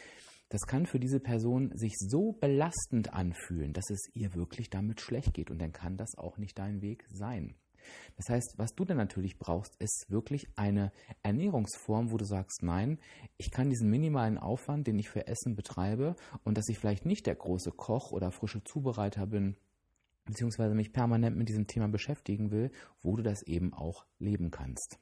Das 0.50 0.68
kann 0.68 0.86
für 0.86 1.00
diese 1.00 1.22
Person 1.22 1.72
sich 1.78 1.94
so 1.98 2.34
belastend 2.34 3.14
anfühlen, 3.14 3.72
dass 3.72 3.90
es 3.90 4.10
ihr 4.14 4.36
wirklich 4.36 4.70
damit 4.70 5.00
schlecht 5.00 5.34
geht 5.34 5.50
und 5.50 5.62
dann 5.62 5.72
kann 5.72 5.96
das 5.96 6.18
auch 6.18 6.38
nicht 6.38 6.60
dein 6.60 6.82
Weg 6.82 7.06
sein. 7.10 7.56
Das 8.18 8.30
heißt, 8.30 8.56
was 8.58 8.76
du 8.76 8.86
dann 8.86 8.98
natürlich 8.98 9.40
brauchst, 9.40 9.76
ist 9.78 10.06
wirklich 10.10 10.48
eine 10.56 10.92
Ernährungsform, 11.24 12.12
wo 12.12 12.18
du 12.18 12.26
sagst, 12.26 12.64
nein, 12.64 13.00
ich 13.38 13.52
kann 13.52 13.70
diesen 13.70 13.90
minimalen 13.90 14.38
Aufwand, 14.38 14.88
den 14.88 15.00
ich 15.00 15.10
für 15.10 15.28
Essen 15.28 15.56
betreibe 15.56 16.16
und 16.44 16.58
dass 16.58 16.70
ich 16.70 16.80
vielleicht 16.80 17.06
nicht 17.06 17.26
der 17.28 17.36
große 17.36 17.72
Koch 17.72 18.12
oder 18.12 18.32
frische 18.32 18.64
Zubereiter 18.64 19.28
bin, 19.28 19.56
beziehungsweise 20.26 20.76
mich 20.76 20.94
permanent 20.94 21.38
mit 21.38 21.50
diesem 21.50 21.68
Thema 21.68 21.88
beschäftigen 21.88 22.52
will, 22.52 22.72
wo 23.02 23.16
du 23.16 23.24
das 23.24 23.44
eben 23.44 23.74
auch 23.74 24.06
leben 24.20 24.52
kannst. 24.52 25.00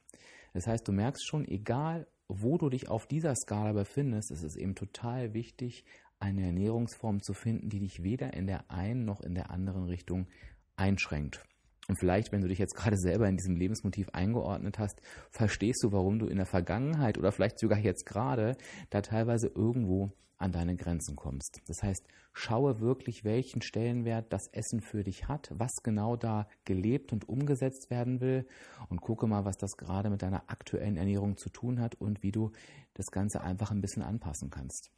Das 0.52 0.66
heißt, 0.66 0.86
du 0.86 0.92
merkst 0.92 1.26
schon, 1.26 1.46
egal 1.46 2.06
wo 2.28 2.58
du 2.58 2.68
dich 2.68 2.88
auf 2.88 3.06
dieser 3.06 3.34
Skala 3.34 3.72
befindest, 3.72 4.30
ist 4.30 4.44
es 4.44 4.56
eben 4.56 4.74
total 4.74 5.34
wichtig, 5.34 5.84
eine 6.20 6.46
Ernährungsform 6.46 7.22
zu 7.22 7.32
finden, 7.32 7.70
die 7.70 7.80
dich 7.80 8.02
weder 8.02 8.34
in 8.34 8.46
der 8.46 8.70
einen 8.70 9.04
noch 9.04 9.20
in 9.20 9.34
der 9.34 9.50
anderen 9.50 9.84
Richtung 9.84 10.28
einschränkt. 10.76 11.44
Und 11.90 11.98
vielleicht, 11.98 12.30
wenn 12.30 12.40
du 12.40 12.46
dich 12.46 12.60
jetzt 12.60 12.76
gerade 12.76 12.96
selber 12.96 13.28
in 13.28 13.36
diesem 13.36 13.56
Lebensmotiv 13.56 14.10
eingeordnet 14.10 14.78
hast, 14.78 15.02
verstehst 15.32 15.82
du, 15.82 15.90
warum 15.90 16.20
du 16.20 16.28
in 16.28 16.36
der 16.36 16.46
Vergangenheit 16.46 17.18
oder 17.18 17.32
vielleicht 17.32 17.58
sogar 17.58 17.80
jetzt 17.80 18.06
gerade 18.06 18.56
da 18.90 19.02
teilweise 19.02 19.48
irgendwo 19.48 20.12
an 20.38 20.52
deine 20.52 20.76
Grenzen 20.76 21.16
kommst. 21.16 21.60
Das 21.66 21.82
heißt, 21.82 22.06
schaue 22.32 22.78
wirklich, 22.78 23.24
welchen 23.24 23.60
Stellenwert 23.60 24.32
das 24.32 24.46
Essen 24.52 24.80
für 24.80 25.02
dich 25.02 25.26
hat, 25.26 25.50
was 25.52 25.82
genau 25.82 26.14
da 26.14 26.46
gelebt 26.64 27.12
und 27.12 27.28
umgesetzt 27.28 27.90
werden 27.90 28.20
will 28.20 28.46
und 28.88 29.00
gucke 29.00 29.26
mal, 29.26 29.44
was 29.44 29.56
das 29.56 29.76
gerade 29.76 30.10
mit 30.10 30.22
deiner 30.22 30.44
aktuellen 30.48 30.96
Ernährung 30.96 31.38
zu 31.38 31.50
tun 31.50 31.80
hat 31.80 31.96
und 31.96 32.22
wie 32.22 32.30
du 32.30 32.52
das 32.94 33.06
Ganze 33.06 33.40
einfach 33.40 33.72
ein 33.72 33.80
bisschen 33.80 34.04
anpassen 34.04 34.48
kannst. 34.48 34.92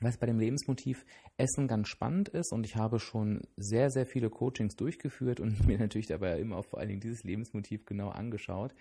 Was 0.00 0.16
bei 0.16 0.26
dem 0.26 0.38
Lebensmotiv 0.38 1.04
Essen 1.36 1.66
ganz 1.66 1.88
spannend 1.88 2.28
ist 2.28 2.52
und 2.52 2.64
ich 2.64 2.76
habe 2.76 3.00
schon 3.00 3.42
sehr, 3.56 3.90
sehr 3.90 4.06
viele 4.06 4.30
Coachings 4.30 4.76
durchgeführt 4.76 5.40
und 5.40 5.66
mir 5.66 5.78
natürlich 5.78 6.06
dabei 6.06 6.38
immer 6.38 6.56
auch 6.56 6.64
vor 6.64 6.78
allen 6.78 6.88
Dingen 6.88 7.00
dieses 7.00 7.24
Lebensmotiv 7.24 7.84
genau 7.84 8.10
angeschaut. 8.10 8.74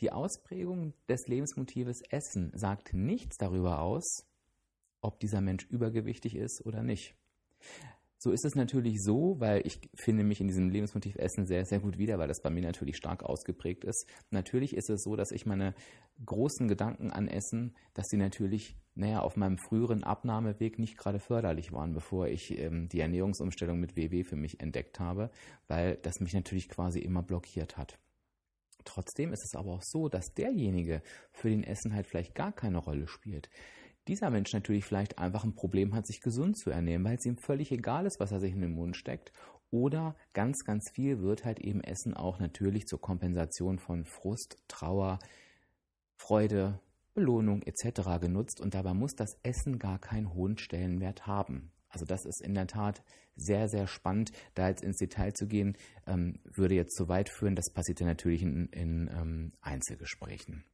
Die 0.00 0.12
Ausprägung 0.12 0.94
des 1.08 1.26
Lebensmotives 1.28 2.02
Essen 2.10 2.52
sagt 2.54 2.92
nichts 2.92 3.38
darüber 3.38 3.80
aus, 3.80 4.26
ob 5.00 5.18
dieser 5.20 5.40
Mensch 5.40 5.66
übergewichtig 5.66 6.36
ist 6.36 6.64
oder 6.64 6.82
nicht. 6.82 7.14
So 8.22 8.32
ist 8.32 8.44
es 8.44 8.54
natürlich 8.54 9.02
so, 9.02 9.36
weil 9.38 9.66
ich 9.66 9.80
finde 9.94 10.24
mich 10.24 10.42
in 10.42 10.46
diesem 10.46 10.68
Lebensmotiv 10.68 11.16
Essen 11.16 11.46
sehr, 11.46 11.64
sehr 11.64 11.80
gut 11.80 11.96
wieder, 11.96 12.18
weil 12.18 12.28
das 12.28 12.42
bei 12.42 12.50
mir 12.50 12.60
natürlich 12.60 12.98
stark 12.98 13.22
ausgeprägt 13.22 13.82
ist. 13.82 14.06
Natürlich 14.30 14.76
ist 14.76 14.90
es 14.90 15.02
so, 15.02 15.16
dass 15.16 15.32
ich 15.32 15.46
meine 15.46 15.74
großen 16.26 16.68
Gedanken 16.68 17.10
an 17.10 17.28
Essen, 17.28 17.74
dass 17.94 18.08
sie 18.08 18.18
natürlich, 18.18 18.76
naja, 18.94 19.22
auf 19.22 19.38
meinem 19.38 19.56
früheren 19.56 20.04
Abnahmeweg 20.04 20.78
nicht 20.78 20.98
gerade 20.98 21.18
förderlich 21.18 21.72
waren, 21.72 21.94
bevor 21.94 22.28
ich 22.28 22.58
ähm, 22.58 22.90
die 22.90 23.00
Ernährungsumstellung 23.00 23.80
mit 23.80 23.96
WW 23.96 24.22
für 24.24 24.36
mich 24.36 24.60
entdeckt 24.60 25.00
habe, 25.00 25.30
weil 25.66 25.96
das 26.02 26.20
mich 26.20 26.34
natürlich 26.34 26.68
quasi 26.68 26.98
immer 26.98 27.22
blockiert 27.22 27.78
hat. 27.78 27.98
Trotzdem 28.84 29.32
ist 29.32 29.46
es 29.46 29.58
aber 29.58 29.70
auch 29.70 29.82
so, 29.82 30.10
dass 30.10 30.34
derjenige, 30.34 31.00
für 31.32 31.48
den 31.48 31.64
Essen 31.64 31.94
halt 31.94 32.06
vielleicht 32.06 32.34
gar 32.34 32.52
keine 32.52 32.78
Rolle 32.78 33.08
spielt, 33.08 33.48
dieser 34.10 34.28
Mensch 34.28 34.52
natürlich 34.52 34.84
vielleicht 34.84 35.18
einfach 35.18 35.44
ein 35.44 35.54
Problem 35.54 35.94
hat, 35.94 36.04
sich 36.04 36.20
gesund 36.20 36.58
zu 36.58 36.70
ernähren, 36.70 37.04
weil 37.04 37.16
es 37.16 37.24
ihm 37.24 37.36
völlig 37.36 37.70
egal 37.70 38.06
ist, 38.06 38.18
was 38.18 38.32
er 38.32 38.40
sich 38.40 38.52
in 38.52 38.60
den 38.60 38.74
Mund 38.74 38.96
steckt. 38.96 39.32
Oder 39.70 40.16
ganz, 40.32 40.64
ganz 40.64 40.90
viel 40.92 41.20
wird 41.20 41.44
halt 41.44 41.60
eben 41.60 41.80
Essen 41.80 42.14
auch 42.14 42.40
natürlich 42.40 42.86
zur 42.86 43.00
Kompensation 43.00 43.78
von 43.78 44.04
Frust, 44.04 44.56
Trauer, 44.66 45.20
Freude, 46.16 46.80
Belohnung 47.14 47.62
etc. 47.62 48.20
genutzt 48.20 48.60
und 48.60 48.74
dabei 48.74 48.94
muss 48.94 49.14
das 49.14 49.38
Essen 49.44 49.78
gar 49.78 50.00
keinen 50.00 50.34
hohen 50.34 50.58
Stellenwert 50.58 51.28
haben. 51.28 51.70
Also 51.88 52.04
das 52.04 52.24
ist 52.24 52.40
in 52.42 52.54
der 52.54 52.66
Tat 52.66 53.04
sehr, 53.36 53.68
sehr 53.68 53.86
spannend. 53.86 54.32
Da 54.54 54.68
jetzt 54.68 54.82
ins 54.82 54.98
Detail 54.98 55.32
zu 55.34 55.46
gehen, 55.46 55.76
ähm, 56.06 56.40
würde 56.44 56.74
jetzt 56.74 56.96
zu 56.96 57.08
weit 57.08 57.28
führen. 57.28 57.54
Das 57.54 57.72
passiert 57.72 58.00
ja 58.00 58.06
natürlich 58.06 58.42
in, 58.42 58.66
in 58.68 59.08
ähm, 59.12 59.52
Einzelgesprächen. 59.60 60.64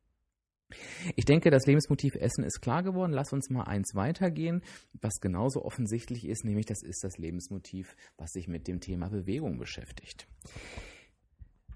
Ich 1.14 1.24
denke, 1.24 1.50
das 1.50 1.66
Lebensmotiv 1.66 2.16
Essen 2.16 2.42
ist 2.44 2.60
klar 2.60 2.82
geworden. 2.82 3.12
Lass 3.12 3.32
uns 3.32 3.50
mal 3.50 3.64
eins 3.64 3.94
weitergehen, 3.94 4.62
was 5.00 5.20
genauso 5.20 5.64
offensichtlich 5.64 6.26
ist, 6.26 6.44
nämlich 6.44 6.66
das 6.66 6.82
ist 6.82 7.04
das 7.04 7.18
Lebensmotiv, 7.18 7.94
was 8.16 8.32
sich 8.32 8.48
mit 8.48 8.66
dem 8.66 8.80
Thema 8.80 9.08
Bewegung 9.08 9.58
beschäftigt. 9.58 10.26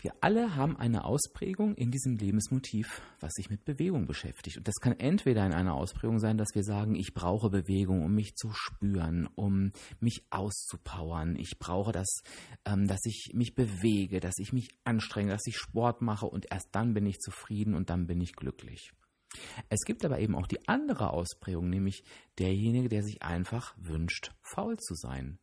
Wir 0.03 0.15
alle 0.23 0.57
haben 0.57 0.79
eine 0.79 1.05
Ausprägung 1.05 1.75
in 1.75 1.91
diesem 1.91 2.17
Lebensmotiv, 2.17 3.03
was 3.21 3.35
sich 3.35 3.51
mit 3.51 3.67
Bewegung 3.67 4.07
beschäftigt. 4.07 4.57
Und 4.57 4.67
das 4.67 4.77
kann 4.77 4.99
entweder 4.99 5.45
in 5.45 5.53
einer 5.53 5.75
Ausprägung 5.75 6.19
sein, 6.19 6.39
dass 6.39 6.55
wir 6.55 6.65
sagen, 6.65 6.95
ich 6.95 7.13
brauche 7.13 7.51
Bewegung, 7.51 8.03
um 8.03 8.15
mich 8.15 8.35
zu 8.35 8.51
spüren, 8.51 9.29
um 9.35 9.73
mich 10.01 10.25
auszupowern. 10.31 11.37
Ich 11.37 11.59
brauche 11.59 11.93
das, 11.93 12.23
ähm, 12.65 12.87
dass 12.87 13.01
ich 13.05 13.33
mich 13.35 13.55
bewege, 13.55 14.21
dass 14.21 14.39
ich 14.39 14.55
mich 14.55 14.71
anstrenge, 14.85 15.33
dass 15.33 15.47
ich 15.47 15.59
Sport 15.59 16.01
mache 16.01 16.27
und 16.27 16.51
erst 16.51 16.69
dann 16.73 16.95
bin 16.95 17.05
ich 17.05 17.19
zufrieden 17.19 17.75
und 17.75 17.91
dann 17.91 18.07
bin 18.07 18.23
ich 18.23 18.33
glücklich. 18.33 18.93
Es 19.69 19.81
gibt 19.85 20.07
aber 20.07 20.19
eben 20.19 20.35
auch 20.35 20.47
die 20.47 20.67
andere 20.67 21.11
Ausprägung, 21.11 21.69
nämlich 21.69 22.05
derjenige, 22.39 22.89
der 22.89 23.03
sich 23.03 23.23
einfach 23.23 23.77
wünscht, 23.77 24.33
faul 24.43 24.79
zu 24.79 24.95
sein 24.95 25.39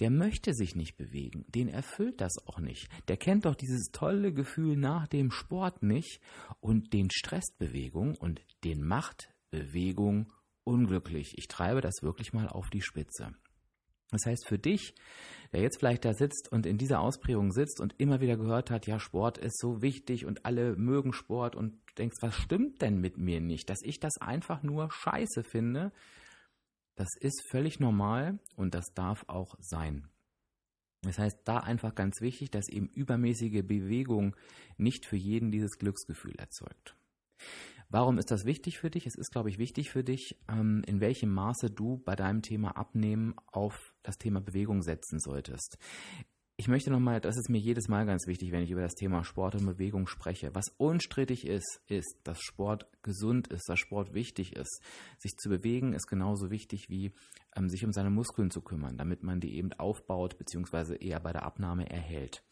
der 0.00 0.10
möchte 0.10 0.54
sich 0.54 0.76
nicht 0.76 0.96
bewegen, 0.96 1.44
den 1.48 1.68
erfüllt 1.68 2.20
das 2.20 2.34
auch 2.46 2.60
nicht. 2.60 2.88
Der 3.08 3.16
kennt 3.16 3.44
doch 3.44 3.54
dieses 3.54 3.90
tolle 3.92 4.32
Gefühl 4.32 4.76
nach 4.76 5.08
dem 5.08 5.30
Sport 5.30 5.82
nicht 5.82 6.20
und 6.60 6.92
den 6.92 7.10
stresst 7.10 7.58
Bewegung 7.58 8.14
und 8.16 8.40
den 8.64 8.82
macht 8.82 9.30
Bewegung 9.50 10.32
unglücklich. 10.64 11.34
Ich 11.36 11.48
treibe 11.48 11.80
das 11.80 12.02
wirklich 12.02 12.32
mal 12.32 12.48
auf 12.48 12.70
die 12.70 12.82
Spitze. 12.82 13.34
Das 14.10 14.24
heißt 14.24 14.46
für 14.46 14.58
dich, 14.58 14.94
der 15.52 15.60
jetzt 15.60 15.78
vielleicht 15.78 16.04
da 16.04 16.14
sitzt 16.14 16.50
und 16.50 16.64
in 16.64 16.78
dieser 16.78 17.00
Ausprägung 17.00 17.52
sitzt 17.52 17.80
und 17.80 17.94
immer 17.98 18.20
wieder 18.20 18.36
gehört 18.36 18.70
hat, 18.70 18.86
ja, 18.86 18.98
Sport 18.98 19.36
ist 19.36 19.58
so 19.58 19.82
wichtig 19.82 20.24
und 20.24 20.46
alle 20.46 20.76
mögen 20.76 21.12
Sport 21.12 21.56
und 21.56 21.78
denkst, 21.98 22.16
was 22.20 22.34
stimmt 22.34 22.80
denn 22.80 23.00
mit 23.00 23.18
mir 23.18 23.40
nicht, 23.40 23.68
dass 23.68 23.82
ich 23.82 24.00
das 24.00 24.18
einfach 24.18 24.62
nur 24.62 24.90
scheiße 24.90 25.44
finde, 25.44 25.92
das 26.98 27.16
ist 27.20 27.48
völlig 27.48 27.78
normal 27.78 28.40
und 28.56 28.74
das 28.74 28.92
darf 28.92 29.24
auch 29.28 29.54
sein. 29.60 30.08
Das 31.02 31.16
heißt, 31.18 31.38
da 31.44 31.58
einfach 31.58 31.94
ganz 31.94 32.20
wichtig, 32.20 32.50
dass 32.50 32.68
eben 32.68 32.88
übermäßige 32.88 33.62
Bewegung 33.64 34.34
nicht 34.78 35.06
für 35.06 35.16
jeden 35.16 35.52
dieses 35.52 35.78
Glücksgefühl 35.78 36.34
erzeugt. 36.34 36.96
Warum 37.88 38.18
ist 38.18 38.32
das 38.32 38.44
wichtig 38.44 38.80
für 38.80 38.90
dich? 38.90 39.06
Es 39.06 39.14
ist, 39.14 39.30
glaube 39.30 39.48
ich, 39.48 39.58
wichtig 39.58 39.90
für 39.90 40.02
dich, 40.02 40.38
ähm, 40.48 40.82
in 40.86 41.00
welchem 41.00 41.32
Maße 41.32 41.70
du 41.70 41.98
bei 41.98 42.16
deinem 42.16 42.42
Thema 42.42 42.76
Abnehmen 42.76 43.34
auf 43.46 43.94
das 44.02 44.18
Thema 44.18 44.40
Bewegung 44.40 44.82
setzen 44.82 45.20
solltest 45.20 45.78
ich 46.60 46.66
möchte 46.66 46.90
nochmal, 46.90 47.20
das 47.20 47.36
ist 47.36 47.48
mir 47.48 47.60
jedes 47.60 47.86
Mal 47.86 48.04
ganz 48.04 48.26
wichtig, 48.26 48.50
wenn 48.50 48.64
ich 48.64 48.72
über 48.72 48.82
das 48.82 48.96
Thema 48.96 49.22
Sport 49.22 49.54
und 49.54 49.64
Bewegung 49.64 50.08
spreche. 50.08 50.52
Was 50.56 50.74
unstrittig 50.76 51.46
ist, 51.46 51.80
ist, 51.86 52.18
dass 52.24 52.40
Sport 52.40 52.88
gesund 53.04 53.46
ist, 53.46 53.68
dass 53.68 53.78
Sport 53.78 54.12
wichtig 54.12 54.56
ist. 54.56 54.82
Sich 55.18 55.36
zu 55.36 55.50
bewegen 55.50 55.92
ist 55.92 56.08
genauso 56.08 56.50
wichtig 56.50 56.90
wie 56.90 57.12
ähm, 57.54 57.68
sich 57.68 57.84
um 57.84 57.92
seine 57.92 58.10
Muskeln 58.10 58.50
zu 58.50 58.60
kümmern, 58.60 58.96
damit 58.96 59.22
man 59.22 59.38
die 59.38 59.54
eben 59.54 59.72
aufbaut 59.74 60.36
bzw. 60.36 60.96
eher 60.96 61.20
bei 61.20 61.32
der 61.32 61.44
Abnahme 61.44 61.88
erhält. 61.88 62.42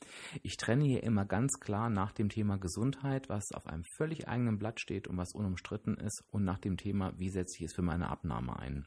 Ich 0.45 0.57
trenne 0.57 0.85
hier 0.85 1.03
immer 1.03 1.25
ganz 1.25 1.59
klar 1.59 1.91
nach 1.91 2.13
dem 2.13 2.29
Thema 2.29 2.59
Gesundheit, 2.59 3.29
was 3.29 3.51
auf 3.55 3.67
einem 3.67 3.83
völlig 3.97 4.29
eigenen 4.29 4.57
Blatt 4.57 4.79
steht 4.79 5.09
und 5.09 5.17
was 5.17 5.35
unumstritten 5.35 5.97
ist, 5.97 6.23
und 6.31 6.45
nach 6.45 6.61
dem 6.61 6.77
Thema, 6.77 7.13
wie 7.19 7.29
setze 7.29 7.57
ich 7.59 7.65
es 7.65 7.75
für 7.75 7.83
meine 7.83 8.09
Abnahme 8.09 8.57
ein. 8.57 8.87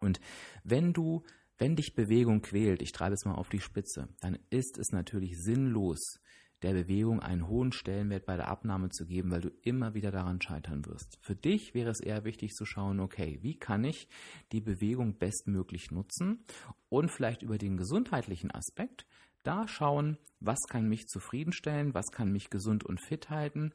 Und 0.00 0.20
wenn 0.64 0.92
du 0.92 1.22
wenn 1.62 1.76
dich 1.76 1.94
Bewegung 1.94 2.42
quält, 2.42 2.82
ich 2.82 2.90
treibe 2.90 3.14
es 3.14 3.24
mal 3.24 3.36
auf 3.36 3.48
die 3.48 3.60
Spitze, 3.60 4.08
dann 4.18 4.36
ist 4.50 4.78
es 4.78 4.90
natürlich 4.90 5.40
sinnlos, 5.40 6.18
der 6.62 6.72
Bewegung 6.72 7.20
einen 7.20 7.46
hohen 7.46 7.70
Stellenwert 7.70 8.26
bei 8.26 8.34
der 8.34 8.48
Abnahme 8.48 8.88
zu 8.88 9.06
geben, 9.06 9.30
weil 9.30 9.42
du 9.42 9.52
immer 9.62 9.94
wieder 9.94 10.10
daran 10.10 10.42
scheitern 10.42 10.84
wirst. 10.86 11.20
Für 11.20 11.36
dich 11.36 11.72
wäre 11.72 11.90
es 11.90 12.00
eher 12.00 12.24
wichtig 12.24 12.50
zu 12.54 12.64
schauen, 12.64 12.98
okay, 12.98 13.38
wie 13.42 13.56
kann 13.60 13.84
ich 13.84 14.08
die 14.50 14.60
Bewegung 14.60 15.18
bestmöglich 15.18 15.92
nutzen 15.92 16.44
und 16.88 17.12
vielleicht 17.12 17.42
über 17.42 17.58
den 17.58 17.76
gesundheitlichen 17.76 18.50
Aspekt 18.50 19.06
da 19.44 19.68
schauen, 19.68 20.18
was 20.40 20.58
kann 20.68 20.88
mich 20.88 21.06
zufriedenstellen, 21.06 21.94
was 21.94 22.10
kann 22.10 22.32
mich 22.32 22.50
gesund 22.50 22.82
und 22.82 23.00
fit 23.00 23.30
halten 23.30 23.72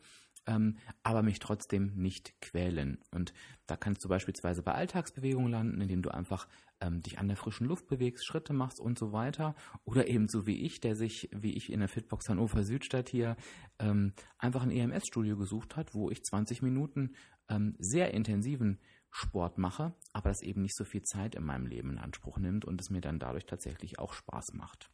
ähm, 0.48 0.78
aber 1.04 1.22
mich 1.22 1.40
trotzdem 1.40 1.94
nicht 1.96 2.42
quälen. 2.42 3.00
Und 3.12 3.34
da 3.68 3.76
kannst 3.76 4.04
du 4.04 4.10
beispielsweise 4.10 4.64
bei 4.64 4.72
Alltagsbewegungen 4.74 5.52
landen, 5.52 5.82
indem 5.82 6.02
du 6.02 6.10
einfach 6.10 6.48
ähm, 6.82 7.02
dich 7.02 7.20
an 7.20 7.28
der 7.28 7.38
frischen 7.38 7.68
Luft 7.68 7.88
bewegst, 7.88 8.26
Schritte 8.26 8.54
machst 8.54 8.80
und 8.80 8.98
so 8.98 9.12
weiter. 9.12 9.56
Oder 9.84 10.08
eben 10.08 10.28
so 10.28 10.46
wie 10.46 10.62
ich, 10.66 10.80
der 10.80 10.96
sich, 10.96 11.30
wie 11.34 11.54
ich 11.54 11.72
in 11.72 11.80
der 11.80 11.90
Fitbox 11.90 12.30
Hannover 12.30 12.64
Südstadt 12.64 13.10
hier, 13.10 13.36
ähm, 13.80 14.14
einfach 14.38 14.64
ein 14.64 14.72
EMS-Studio 14.72 15.38
gesucht 15.38 15.76
hat, 15.76 15.94
wo 15.94 16.10
ich 16.10 16.24
20 16.24 16.62
Minuten 16.62 17.16
ähm, 17.50 17.76
sehr 17.80 18.14
intensiven 18.14 18.80
Sport 19.10 19.58
mache, 19.58 19.96
aber 20.14 20.30
das 20.30 20.42
eben 20.42 20.62
nicht 20.62 20.76
so 20.76 20.84
viel 20.84 21.04
Zeit 21.04 21.36
in 21.36 21.44
meinem 21.44 21.66
Leben 21.66 21.92
in 21.92 21.98
Anspruch 21.98 22.38
nimmt 22.38 22.66
und 22.66 22.80
es 22.82 22.90
mir 22.90 23.02
dann 23.02 23.20
dadurch 23.20 23.46
tatsächlich 23.46 24.00
auch 24.00 24.14
Spaß 24.14 24.54
macht. 24.54 24.92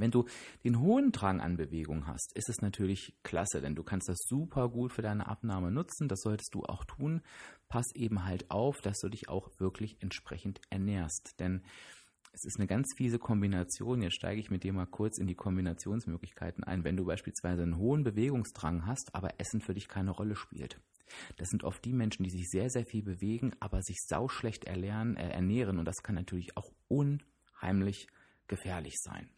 Wenn 0.00 0.10
du 0.10 0.24
den 0.64 0.80
hohen 0.80 1.12
Drang 1.12 1.40
an 1.40 1.56
Bewegung 1.56 2.06
hast, 2.06 2.32
ist 2.34 2.48
es 2.48 2.60
natürlich 2.62 3.14
klasse, 3.22 3.60
denn 3.60 3.74
du 3.74 3.82
kannst 3.82 4.08
das 4.08 4.18
super 4.26 4.68
gut 4.68 4.92
für 4.92 5.02
deine 5.02 5.26
Abnahme 5.26 5.70
nutzen. 5.70 6.08
Das 6.08 6.20
solltest 6.22 6.54
du 6.54 6.64
auch 6.64 6.84
tun. 6.84 7.22
Pass 7.68 7.94
eben 7.94 8.24
halt 8.24 8.50
auf, 8.50 8.80
dass 8.80 8.98
du 9.00 9.08
dich 9.08 9.28
auch 9.28 9.48
wirklich 9.58 9.96
entsprechend 10.00 10.60
ernährst. 10.70 11.38
Denn 11.38 11.62
es 12.32 12.44
ist 12.44 12.58
eine 12.58 12.66
ganz 12.66 12.94
fiese 12.96 13.18
Kombination. 13.18 14.02
Jetzt 14.02 14.14
steige 14.14 14.40
ich 14.40 14.50
mit 14.50 14.62
dir 14.62 14.72
mal 14.72 14.86
kurz 14.86 15.18
in 15.18 15.26
die 15.26 15.34
Kombinationsmöglichkeiten 15.34 16.64
ein. 16.64 16.84
Wenn 16.84 16.96
du 16.96 17.04
beispielsweise 17.04 17.62
einen 17.62 17.76
hohen 17.76 18.04
Bewegungsdrang 18.04 18.86
hast, 18.86 19.14
aber 19.14 19.38
Essen 19.38 19.60
für 19.60 19.74
dich 19.74 19.88
keine 19.88 20.12
Rolle 20.12 20.36
spielt. 20.36 20.80
Das 21.36 21.48
sind 21.48 21.64
oft 21.64 21.84
die 21.84 21.92
Menschen, 21.92 22.22
die 22.22 22.30
sich 22.30 22.48
sehr, 22.48 22.70
sehr 22.70 22.86
viel 22.86 23.02
bewegen, 23.02 23.52
aber 23.58 23.82
sich 23.82 23.98
sauschlecht 24.06 24.64
erlernen, 24.64 25.16
äh, 25.16 25.30
ernähren. 25.30 25.78
Und 25.78 25.84
das 25.86 26.02
kann 26.02 26.14
natürlich 26.14 26.56
auch 26.56 26.72
unheimlich 26.88 28.06
gefährlich 28.46 28.94
sein. 29.00 29.28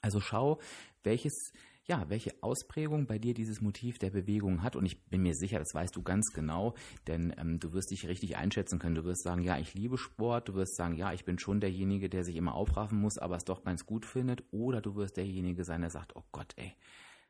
Also 0.00 0.20
schau, 0.20 0.60
welches 1.02 1.52
ja, 1.88 2.04
welche 2.10 2.34
Ausprägung 2.42 3.06
bei 3.06 3.18
dir 3.18 3.32
dieses 3.32 3.62
Motiv 3.62 3.98
der 3.98 4.10
Bewegung 4.10 4.62
hat. 4.62 4.76
Und 4.76 4.84
ich 4.84 5.02
bin 5.06 5.22
mir 5.22 5.34
sicher, 5.34 5.58
das 5.58 5.72
weißt 5.72 5.96
du 5.96 6.02
ganz 6.02 6.32
genau, 6.34 6.74
denn 7.06 7.34
ähm, 7.38 7.58
du 7.58 7.72
wirst 7.72 7.90
dich 7.90 8.06
richtig 8.06 8.36
einschätzen 8.36 8.78
können. 8.78 8.94
Du 8.94 9.04
wirst 9.04 9.22
sagen, 9.22 9.42
ja, 9.42 9.58
ich 9.58 9.72
liebe 9.72 9.96
Sport. 9.96 10.48
Du 10.48 10.54
wirst 10.54 10.76
sagen, 10.76 10.94
ja, 10.96 11.14
ich 11.14 11.24
bin 11.24 11.38
schon 11.38 11.60
derjenige, 11.60 12.10
der 12.10 12.24
sich 12.24 12.36
immer 12.36 12.54
aufraffen 12.54 13.00
muss, 13.00 13.16
aber 13.16 13.36
es 13.36 13.44
doch 13.44 13.64
ganz 13.64 13.86
gut 13.86 14.04
findet. 14.04 14.44
Oder 14.50 14.82
du 14.82 14.96
wirst 14.96 15.16
derjenige 15.16 15.64
sein, 15.64 15.80
der 15.80 15.90
sagt, 15.90 16.14
oh 16.14 16.24
Gott, 16.30 16.52
ey, 16.56 16.74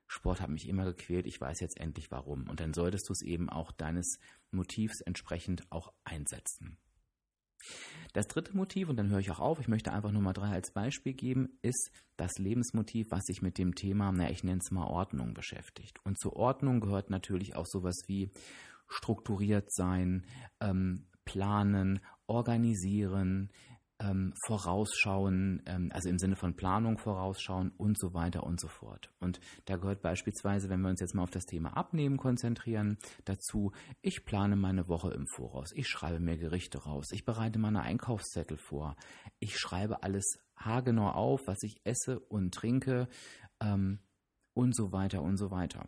Sport 0.09 0.41
hat 0.41 0.51
mich 0.51 0.69
immer 0.69 0.87
gequält, 0.87 1.27
ich 1.27 1.41
weiß 1.41 1.61
jetzt 1.61 1.79
endlich 1.79 2.11
warum. 2.11 2.49
Und 2.49 2.59
dann 2.59 2.75
solltest 2.75 3.09
du 3.09 3.13
es 3.13 3.23
eben 3.23 3.49
auch 3.49 3.71
deines 3.71 4.19
Motivs 4.51 5.01
entsprechend 5.03 5.71
auch 5.71 5.93
einsetzen. 6.03 6.79
Das 8.13 8.27
dritte 8.27 8.57
Motiv, 8.57 8.89
und 8.89 8.97
dann 8.97 9.11
höre 9.11 9.19
ich 9.19 9.31
auch 9.31 9.41
auf, 9.41 9.61
ich 9.61 9.69
möchte 9.69 9.93
einfach 9.93 10.13
nur 10.13 10.23
mal 10.23 10.33
drei 10.33 10.51
als 10.51 10.73
Beispiel 10.73 11.13
geben, 11.13 11.59
ist 11.63 11.91
das 12.17 12.39
Lebensmotiv, 12.39 13.11
was 13.11 13.25
sich 13.25 13.43
mit 13.43 13.59
dem 13.59 13.75
Thema, 13.75 14.11
na, 14.13 14.31
ich 14.31 14.45
nenne 14.45 14.61
es 14.63 14.71
mal 14.71 14.87
Ordnung 14.87 15.35
beschäftigt. 15.35 15.99
Und 16.05 16.19
zur 16.19 16.35
Ordnung 16.37 16.81
gehört 16.81 17.11
natürlich 17.11 17.55
auch 17.55 17.67
sowas 17.67 17.97
wie 18.07 18.31
strukturiert 18.89 19.73
sein, 19.73 20.27
ähm, 20.61 21.07
planen, 21.25 22.01
organisieren, 22.27 23.51
ähm, 24.01 24.33
vorausschauen, 24.47 25.63
ähm, 25.67 25.91
also 25.93 26.09
im 26.09 26.19
Sinne 26.19 26.37
von 26.37 26.55
Planung 26.55 26.99
vorausschauen 26.99 27.73
und 27.77 27.99
so 27.99 28.15
weiter 28.15 28.45
und 28.45 28.61
so 28.61 28.69
fort. 28.69 29.11
Und 29.19 29.41
da 29.65 29.77
gehört 29.77 30.03
beispielsweise, 30.03 30.69
wenn 30.69 30.81
wir 30.81 30.89
uns 30.89 31.01
jetzt 31.01 31.15
mal 31.15 31.23
auf 31.23 31.31
das 31.31 31.45
Thema 31.45 31.77
Abnehmen 31.77 32.17
konzentrieren, 32.17 32.99
dazu, 33.25 33.73
ich 34.01 34.25
plane 34.25 34.57
meine 34.57 34.89
Woche 34.89 35.11
im 35.13 35.27
Voraus, 35.27 35.73
ich 35.75 35.89
schreibe 35.89 36.21
mir 36.21 36.39
Gerichte 36.39 36.79
raus, 36.79 37.07
ich 37.13 37.25
bereite 37.25 37.59
meine 37.59 37.83
Einkaufszettel 37.83 38.57
vor, 38.57 38.97
ich 39.41 39.59
schreibe 39.59 40.03
alles 40.03 40.39
haargenau 40.57 41.11
auf, 41.11 41.47
was 41.47 41.63
ich 41.63 41.81
esse 41.85 42.21
und 42.21 42.55
trinke 42.55 43.09
ähm, 43.61 44.01
und 44.55 44.75
so 44.75 44.93
weiter 44.93 45.23
und 45.23 45.37
so 45.37 45.51
weiter. 45.51 45.87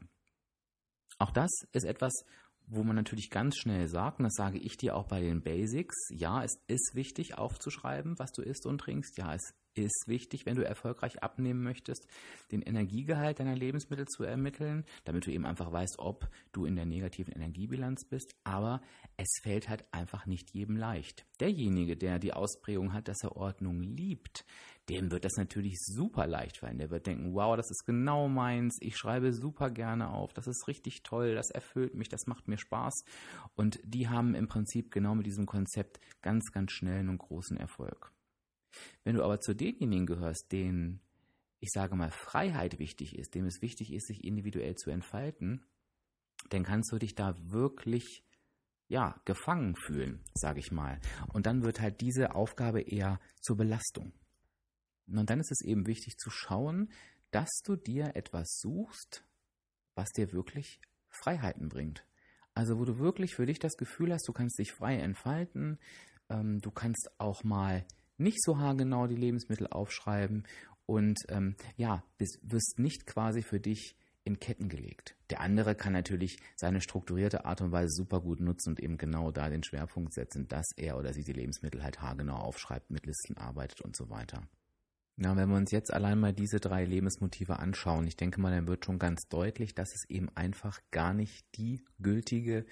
Auch 1.18 1.32
das 1.32 1.50
ist 1.72 1.84
etwas, 1.84 2.24
wo 2.70 2.82
man 2.84 2.96
natürlich 2.96 3.30
ganz 3.30 3.56
schnell 3.56 3.88
sagt, 3.88 4.18
und 4.18 4.24
das 4.24 4.34
sage 4.34 4.58
ich 4.58 4.76
dir 4.76 4.96
auch 4.96 5.08
bei 5.08 5.20
den 5.20 5.42
Basics, 5.42 5.96
ja, 6.10 6.42
es 6.44 6.62
ist 6.68 6.94
wichtig 6.94 7.36
aufzuschreiben, 7.36 8.18
was 8.18 8.32
du 8.32 8.42
isst 8.42 8.66
und 8.66 8.78
trinkst. 8.78 9.18
Ja, 9.18 9.34
es 9.34 9.54
ist 9.74 10.04
wichtig, 10.06 10.46
wenn 10.46 10.56
du 10.56 10.64
erfolgreich 10.64 11.22
abnehmen 11.22 11.62
möchtest, 11.62 12.06
den 12.50 12.62
Energiegehalt 12.62 13.40
deiner 13.40 13.54
Lebensmittel 13.54 14.06
zu 14.06 14.24
ermitteln, 14.24 14.84
damit 15.04 15.26
du 15.26 15.30
eben 15.30 15.46
einfach 15.46 15.72
weißt, 15.72 15.98
ob 15.98 16.28
du 16.52 16.64
in 16.64 16.76
der 16.76 16.86
negativen 16.86 17.32
Energiebilanz 17.32 18.04
bist. 18.08 18.34
Aber 18.44 18.80
es 19.16 19.28
fällt 19.42 19.68
halt 19.68 19.84
einfach 19.92 20.26
nicht 20.26 20.50
jedem 20.52 20.76
leicht. 20.76 21.26
Derjenige, 21.40 21.96
der 21.96 22.18
die 22.18 22.32
Ausprägung 22.32 22.92
hat, 22.92 23.08
dass 23.08 23.22
er 23.22 23.36
Ordnung 23.36 23.80
liebt, 23.80 24.44
dem 24.88 25.12
wird 25.12 25.24
das 25.24 25.36
natürlich 25.36 25.78
super 25.78 26.26
leicht 26.26 26.58
fallen. 26.58 26.78
Der 26.78 26.90
wird 26.90 27.06
denken, 27.06 27.32
wow, 27.32 27.56
das 27.56 27.70
ist 27.70 27.84
genau 27.86 28.28
meins, 28.28 28.76
ich 28.80 28.96
schreibe 28.96 29.32
super 29.32 29.70
gerne 29.70 30.10
auf, 30.10 30.32
das 30.32 30.48
ist 30.48 30.66
richtig 30.66 31.02
toll, 31.04 31.34
das 31.34 31.50
erfüllt 31.50 31.94
mich, 31.94 32.08
das 32.08 32.26
macht 32.26 32.48
mir 32.48 32.58
Spaß. 32.58 33.04
Und 33.54 33.78
die 33.84 34.08
haben 34.08 34.34
im 34.34 34.48
Prinzip 34.48 34.90
genau 34.90 35.14
mit 35.14 35.26
diesem 35.26 35.46
Konzept 35.46 36.00
ganz, 36.22 36.50
ganz 36.50 36.72
schnellen 36.72 37.08
und 37.08 37.18
großen 37.18 37.56
Erfolg. 37.56 38.12
Wenn 39.04 39.16
du 39.16 39.24
aber 39.24 39.40
zu 39.40 39.54
denjenigen 39.54 40.06
gehörst, 40.06 40.52
denen, 40.52 41.00
ich 41.60 41.70
sage 41.70 41.96
mal, 41.96 42.10
Freiheit 42.10 42.78
wichtig 42.78 43.16
ist, 43.16 43.34
dem 43.34 43.46
es 43.46 43.62
wichtig 43.62 43.92
ist, 43.92 44.06
sich 44.06 44.24
individuell 44.24 44.76
zu 44.76 44.90
entfalten, 44.90 45.64
dann 46.48 46.64
kannst 46.64 46.92
du 46.92 46.98
dich 46.98 47.14
da 47.14 47.34
wirklich 47.50 48.24
ja, 48.88 49.20
gefangen 49.24 49.76
fühlen, 49.76 50.20
sage 50.34 50.58
ich 50.58 50.72
mal. 50.72 51.00
Und 51.28 51.46
dann 51.46 51.62
wird 51.62 51.80
halt 51.80 52.00
diese 52.00 52.34
Aufgabe 52.34 52.80
eher 52.80 53.20
zur 53.40 53.56
Belastung. 53.56 54.12
Und 55.06 55.30
dann 55.30 55.38
ist 55.38 55.52
es 55.52 55.64
eben 55.64 55.86
wichtig 55.86 56.16
zu 56.16 56.28
schauen, 56.28 56.90
dass 57.30 57.50
du 57.64 57.76
dir 57.76 58.16
etwas 58.16 58.58
suchst, 58.60 59.24
was 59.94 60.10
dir 60.10 60.32
wirklich 60.32 60.80
Freiheiten 61.08 61.68
bringt. 61.68 62.04
Also 62.54 62.78
wo 62.78 62.84
du 62.84 62.98
wirklich 62.98 63.34
für 63.34 63.46
dich 63.46 63.60
das 63.60 63.76
Gefühl 63.76 64.12
hast, 64.12 64.26
du 64.26 64.32
kannst 64.32 64.58
dich 64.58 64.72
frei 64.72 64.96
entfalten, 64.96 65.78
ähm, 66.28 66.60
du 66.60 66.70
kannst 66.72 67.10
auch 67.18 67.44
mal 67.44 67.86
nicht 68.20 68.42
so 68.42 68.58
haargenau 68.58 69.06
die 69.06 69.16
Lebensmittel 69.16 69.66
aufschreiben 69.66 70.44
und 70.86 71.18
ähm, 71.28 71.56
ja, 71.76 72.04
wirst 72.18 72.78
nicht 72.78 73.06
quasi 73.06 73.42
für 73.42 73.60
dich 73.60 73.96
in 74.24 74.38
Ketten 74.38 74.68
gelegt. 74.68 75.16
Der 75.30 75.40
andere 75.40 75.74
kann 75.74 75.92
natürlich 75.92 76.38
seine 76.56 76.80
strukturierte 76.80 77.44
Art 77.44 77.62
und 77.62 77.72
Weise 77.72 77.90
super 77.90 78.20
gut 78.20 78.40
nutzen 78.40 78.70
und 78.70 78.80
eben 78.80 78.98
genau 78.98 79.30
da 79.30 79.48
den 79.48 79.64
Schwerpunkt 79.64 80.12
setzen, 80.12 80.46
dass 80.48 80.66
er 80.76 80.98
oder 80.98 81.12
sie 81.12 81.24
die 81.24 81.32
Lebensmittel 81.32 81.82
halt 81.82 82.02
haargenau 82.02 82.36
aufschreibt, 82.36 82.90
mit 82.90 83.06
Listen 83.06 83.36
arbeitet 83.38 83.80
und 83.80 83.96
so 83.96 84.10
weiter. 84.10 84.42
Na, 85.16 85.36
wenn 85.36 85.48
wir 85.48 85.56
uns 85.56 85.70
jetzt 85.70 85.92
allein 85.92 86.18
mal 86.18 86.32
diese 86.32 86.60
drei 86.60 86.84
Lebensmotive 86.84 87.58
anschauen, 87.58 88.06
ich 88.06 88.16
denke 88.16 88.40
mal, 88.40 88.52
dann 88.52 88.66
wird 88.66 88.84
schon 88.84 88.98
ganz 88.98 89.28
deutlich, 89.28 89.74
dass 89.74 89.94
es 89.94 90.08
eben 90.08 90.28
einfach 90.34 90.80
gar 90.90 91.12
nicht 91.12 91.44
die 91.56 91.82
gültige 91.98 92.64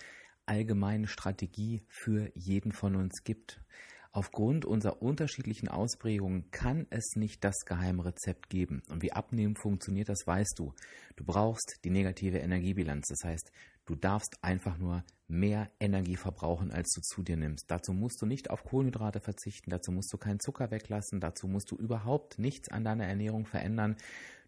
allgemeine 0.47 1.09
Strategie 1.09 1.83
für 1.89 2.31
jeden 2.35 2.73
von 2.73 2.97
uns 2.97 3.23
gibt. 3.23 3.61
Aufgrund 4.11 4.64
unserer 4.64 5.03
unterschiedlichen 5.03 5.68
Ausprägungen 5.68 6.51
kann 6.51 6.87
es 6.90 7.14
nicht 7.14 7.44
das 7.44 7.64
geheime 7.66 8.07
Rezept 8.07 8.49
geben. 8.49 8.83
Und 8.88 9.03
wie 9.03 9.12
Abnehmen 9.12 9.55
funktioniert, 9.55 10.09
das 10.09 10.27
weißt 10.27 10.59
du. 10.59 10.73
Du 11.16 11.25
brauchst 11.25 11.81
die 11.85 11.90
negative 11.90 12.38
Energiebilanz. 12.38 13.09
Das 13.09 13.29
heißt, 13.29 13.53
du 13.85 13.94
darfst 13.94 14.38
einfach 14.42 14.79
nur 14.79 15.05
mehr 15.29 15.71
Energie 15.79 16.16
verbrauchen, 16.16 16.73
als 16.73 16.88
du 16.94 17.03
zu 17.03 17.23
dir 17.23 17.37
nimmst. 17.37 17.71
Dazu 17.71 17.92
musst 17.92 18.23
du 18.23 18.27
nicht 18.27 18.51
auf 18.51 18.64
Kohlenhydrate 18.64 19.21
verzichten, 19.21 19.71
dazu 19.71 19.92
musst 19.92 20.12
du 20.12 20.16
keinen 20.16 20.40
Zucker 20.40 20.71
weglassen, 20.71 21.21
dazu 21.21 21.47
musst 21.47 21.71
du 21.71 21.77
überhaupt 21.77 22.38
nichts 22.38 22.71
an 22.71 22.85
deiner 22.85 23.05
Ernährung 23.05 23.44
verändern. 23.44 23.97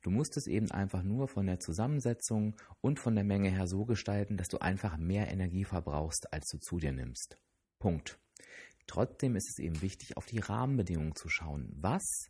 Du 0.03 0.11
musst 0.11 0.39
es 0.39 0.47
eben 0.47 0.71
einfach 0.71 1.03
nur 1.03 1.29
von 1.29 1.45
der 1.45 1.61
Zusammensetzung 1.61 2.57
und 2.81 2.99
von 2.99 3.15
der 3.15 3.25
Menge 3.25 3.51
her 3.51 3.67
so 3.67 3.85
gestalten, 3.85 4.39
dass 4.39 4.49
du 4.49 4.59
einfach 4.59 4.97
mehr 4.97 5.31
Energie 5.31 5.65
verbrauchst, 5.65 6.33
als 6.33 6.49
du 6.49 6.59
zu 6.59 6.79
dir 6.79 6.93
nimmst. 6.93 7.37
Punkt. 7.79 8.19
Trotzdem 8.91 9.37
ist 9.37 9.49
es 9.49 9.61
eben 9.61 9.83
wichtig, 9.83 10.17
auf 10.17 10.27
die 10.27 10.41
Rahmenbedingungen 10.41 11.15
zu 11.15 11.29
schauen. 11.29 11.71
Was 11.77 12.29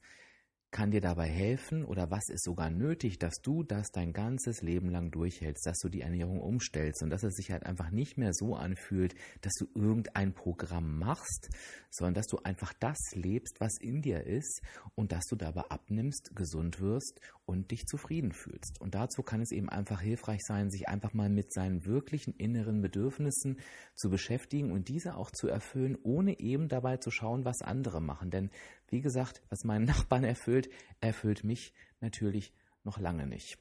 kann 0.71 0.93
dir 0.93 1.01
dabei 1.01 1.27
helfen 1.27 1.85
oder 1.85 2.11
was 2.11 2.29
ist 2.29 2.45
sogar 2.45 2.71
nötig, 2.71 3.19
dass 3.19 3.41
du 3.43 3.63
das 3.63 3.91
dein 3.91 4.13
ganzes 4.13 4.63
Leben 4.63 4.89
lang 4.89 5.11
durchhältst, 5.11 5.67
dass 5.67 5.79
du 5.79 5.89
die 5.89 6.03
Ernährung 6.03 6.41
umstellst 6.41 7.03
und 7.03 7.11
dass 7.11 7.25
es 7.25 7.35
sich 7.35 7.51
halt 7.51 7.67
einfach 7.67 7.91
nicht 7.91 8.19
mehr 8.19 8.33
so 8.33 8.55
anfühlt, 8.55 9.15
dass 9.41 9.53
du 9.55 9.67
irgendein 9.75 10.33
Programm 10.33 10.99
machst, 10.99 11.49
sondern 11.91 12.15
dass 12.15 12.27
du 12.27 12.39
einfach 12.45 12.73
das 12.79 12.99
lebst, 13.15 13.61
was 13.61 13.79
in 13.81 14.01
dir 14.01 14.25
ist 14.25 14.63
und 14.95 15.13
dass 15.13 15.25
du 15.27 15.37
dabei 15.37 15.63
abnimmst, 15.69 16.35
gesund 16.37 16.81
wirst 16.81 17.21
und 17.47 17.73
dich 17.73 17.87
zufrieden 17.87 18.33
fühlst. 18.33 18.81
Und 18.81 18.95
dazu 18.95 19.23
kann 19.23 19.41
es 19.41 19.51
eben 19.51 19.69
einfach 19.69 20.01
hilfreich 20.01 20.41
sein, 20.43 20.71
sich 20.71 20.89
einfach 20.89 21.15
mal 21.15 21.29
mit 21.29 21.53
seinen 21.53 21.85
wirklichen 21.85 22.33
inneren 22.35 22.81
Bedürfnissen 22.81 23.59
zu 23.97 24.09
beschäftigen 24.09 24.71
und 24.71 24.89
diese 24.89 25.17
auch 25.17 25.33
zu 25.33 25.49
erfüllen, 25.49 25.99
ohne 26.03 26.39
eben 26.39 26.69
dabei 26.69 26.99
zu 26.99 27.11
schauen, 27.11 27.45
was 27.45 27.61
andere 27.61 28.01
machen. 28.01 28.31
Denn 28.31 28.51
wie 28.91 29.01
gesagt, 29.01 29.43
was 29.49 29.65
meinen 29.65 29.85
Nachbarn 29.87 30.25
erfüllt, 30.25 30.69
erfüllt 31.01 31.45
mich 31.45 31.73
natürlich 32.01 32.53
noch 32.85 32.99
lange 32.99 33.27
nicht. 33.27 33.59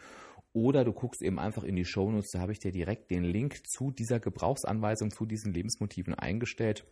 Oder 0.53 0.85
du 0.85 0.93
guckst 0.93 1.21
eben 1.21 1.39
einfach 1.39 1.63
in 1.63 1.75
die 1.75 1.85
Shownotes, 1.85 2.31
da 2.31 2.39
habe 2.39 2.51
ich 2.51 2.59
dir 2.59 2.71
direkt 2.71 3.11
den 3.11 3.23
Link 3.23 3.67
zu 3.67 3.91
dieser 3.91 4.19
Gebrauchsanweisung, 4.19 5.11
zu 5.11 5.25
diesen 5.25 5.53
Lebensmotiven 5.53 6.13
eingestellt. 6.13 6.85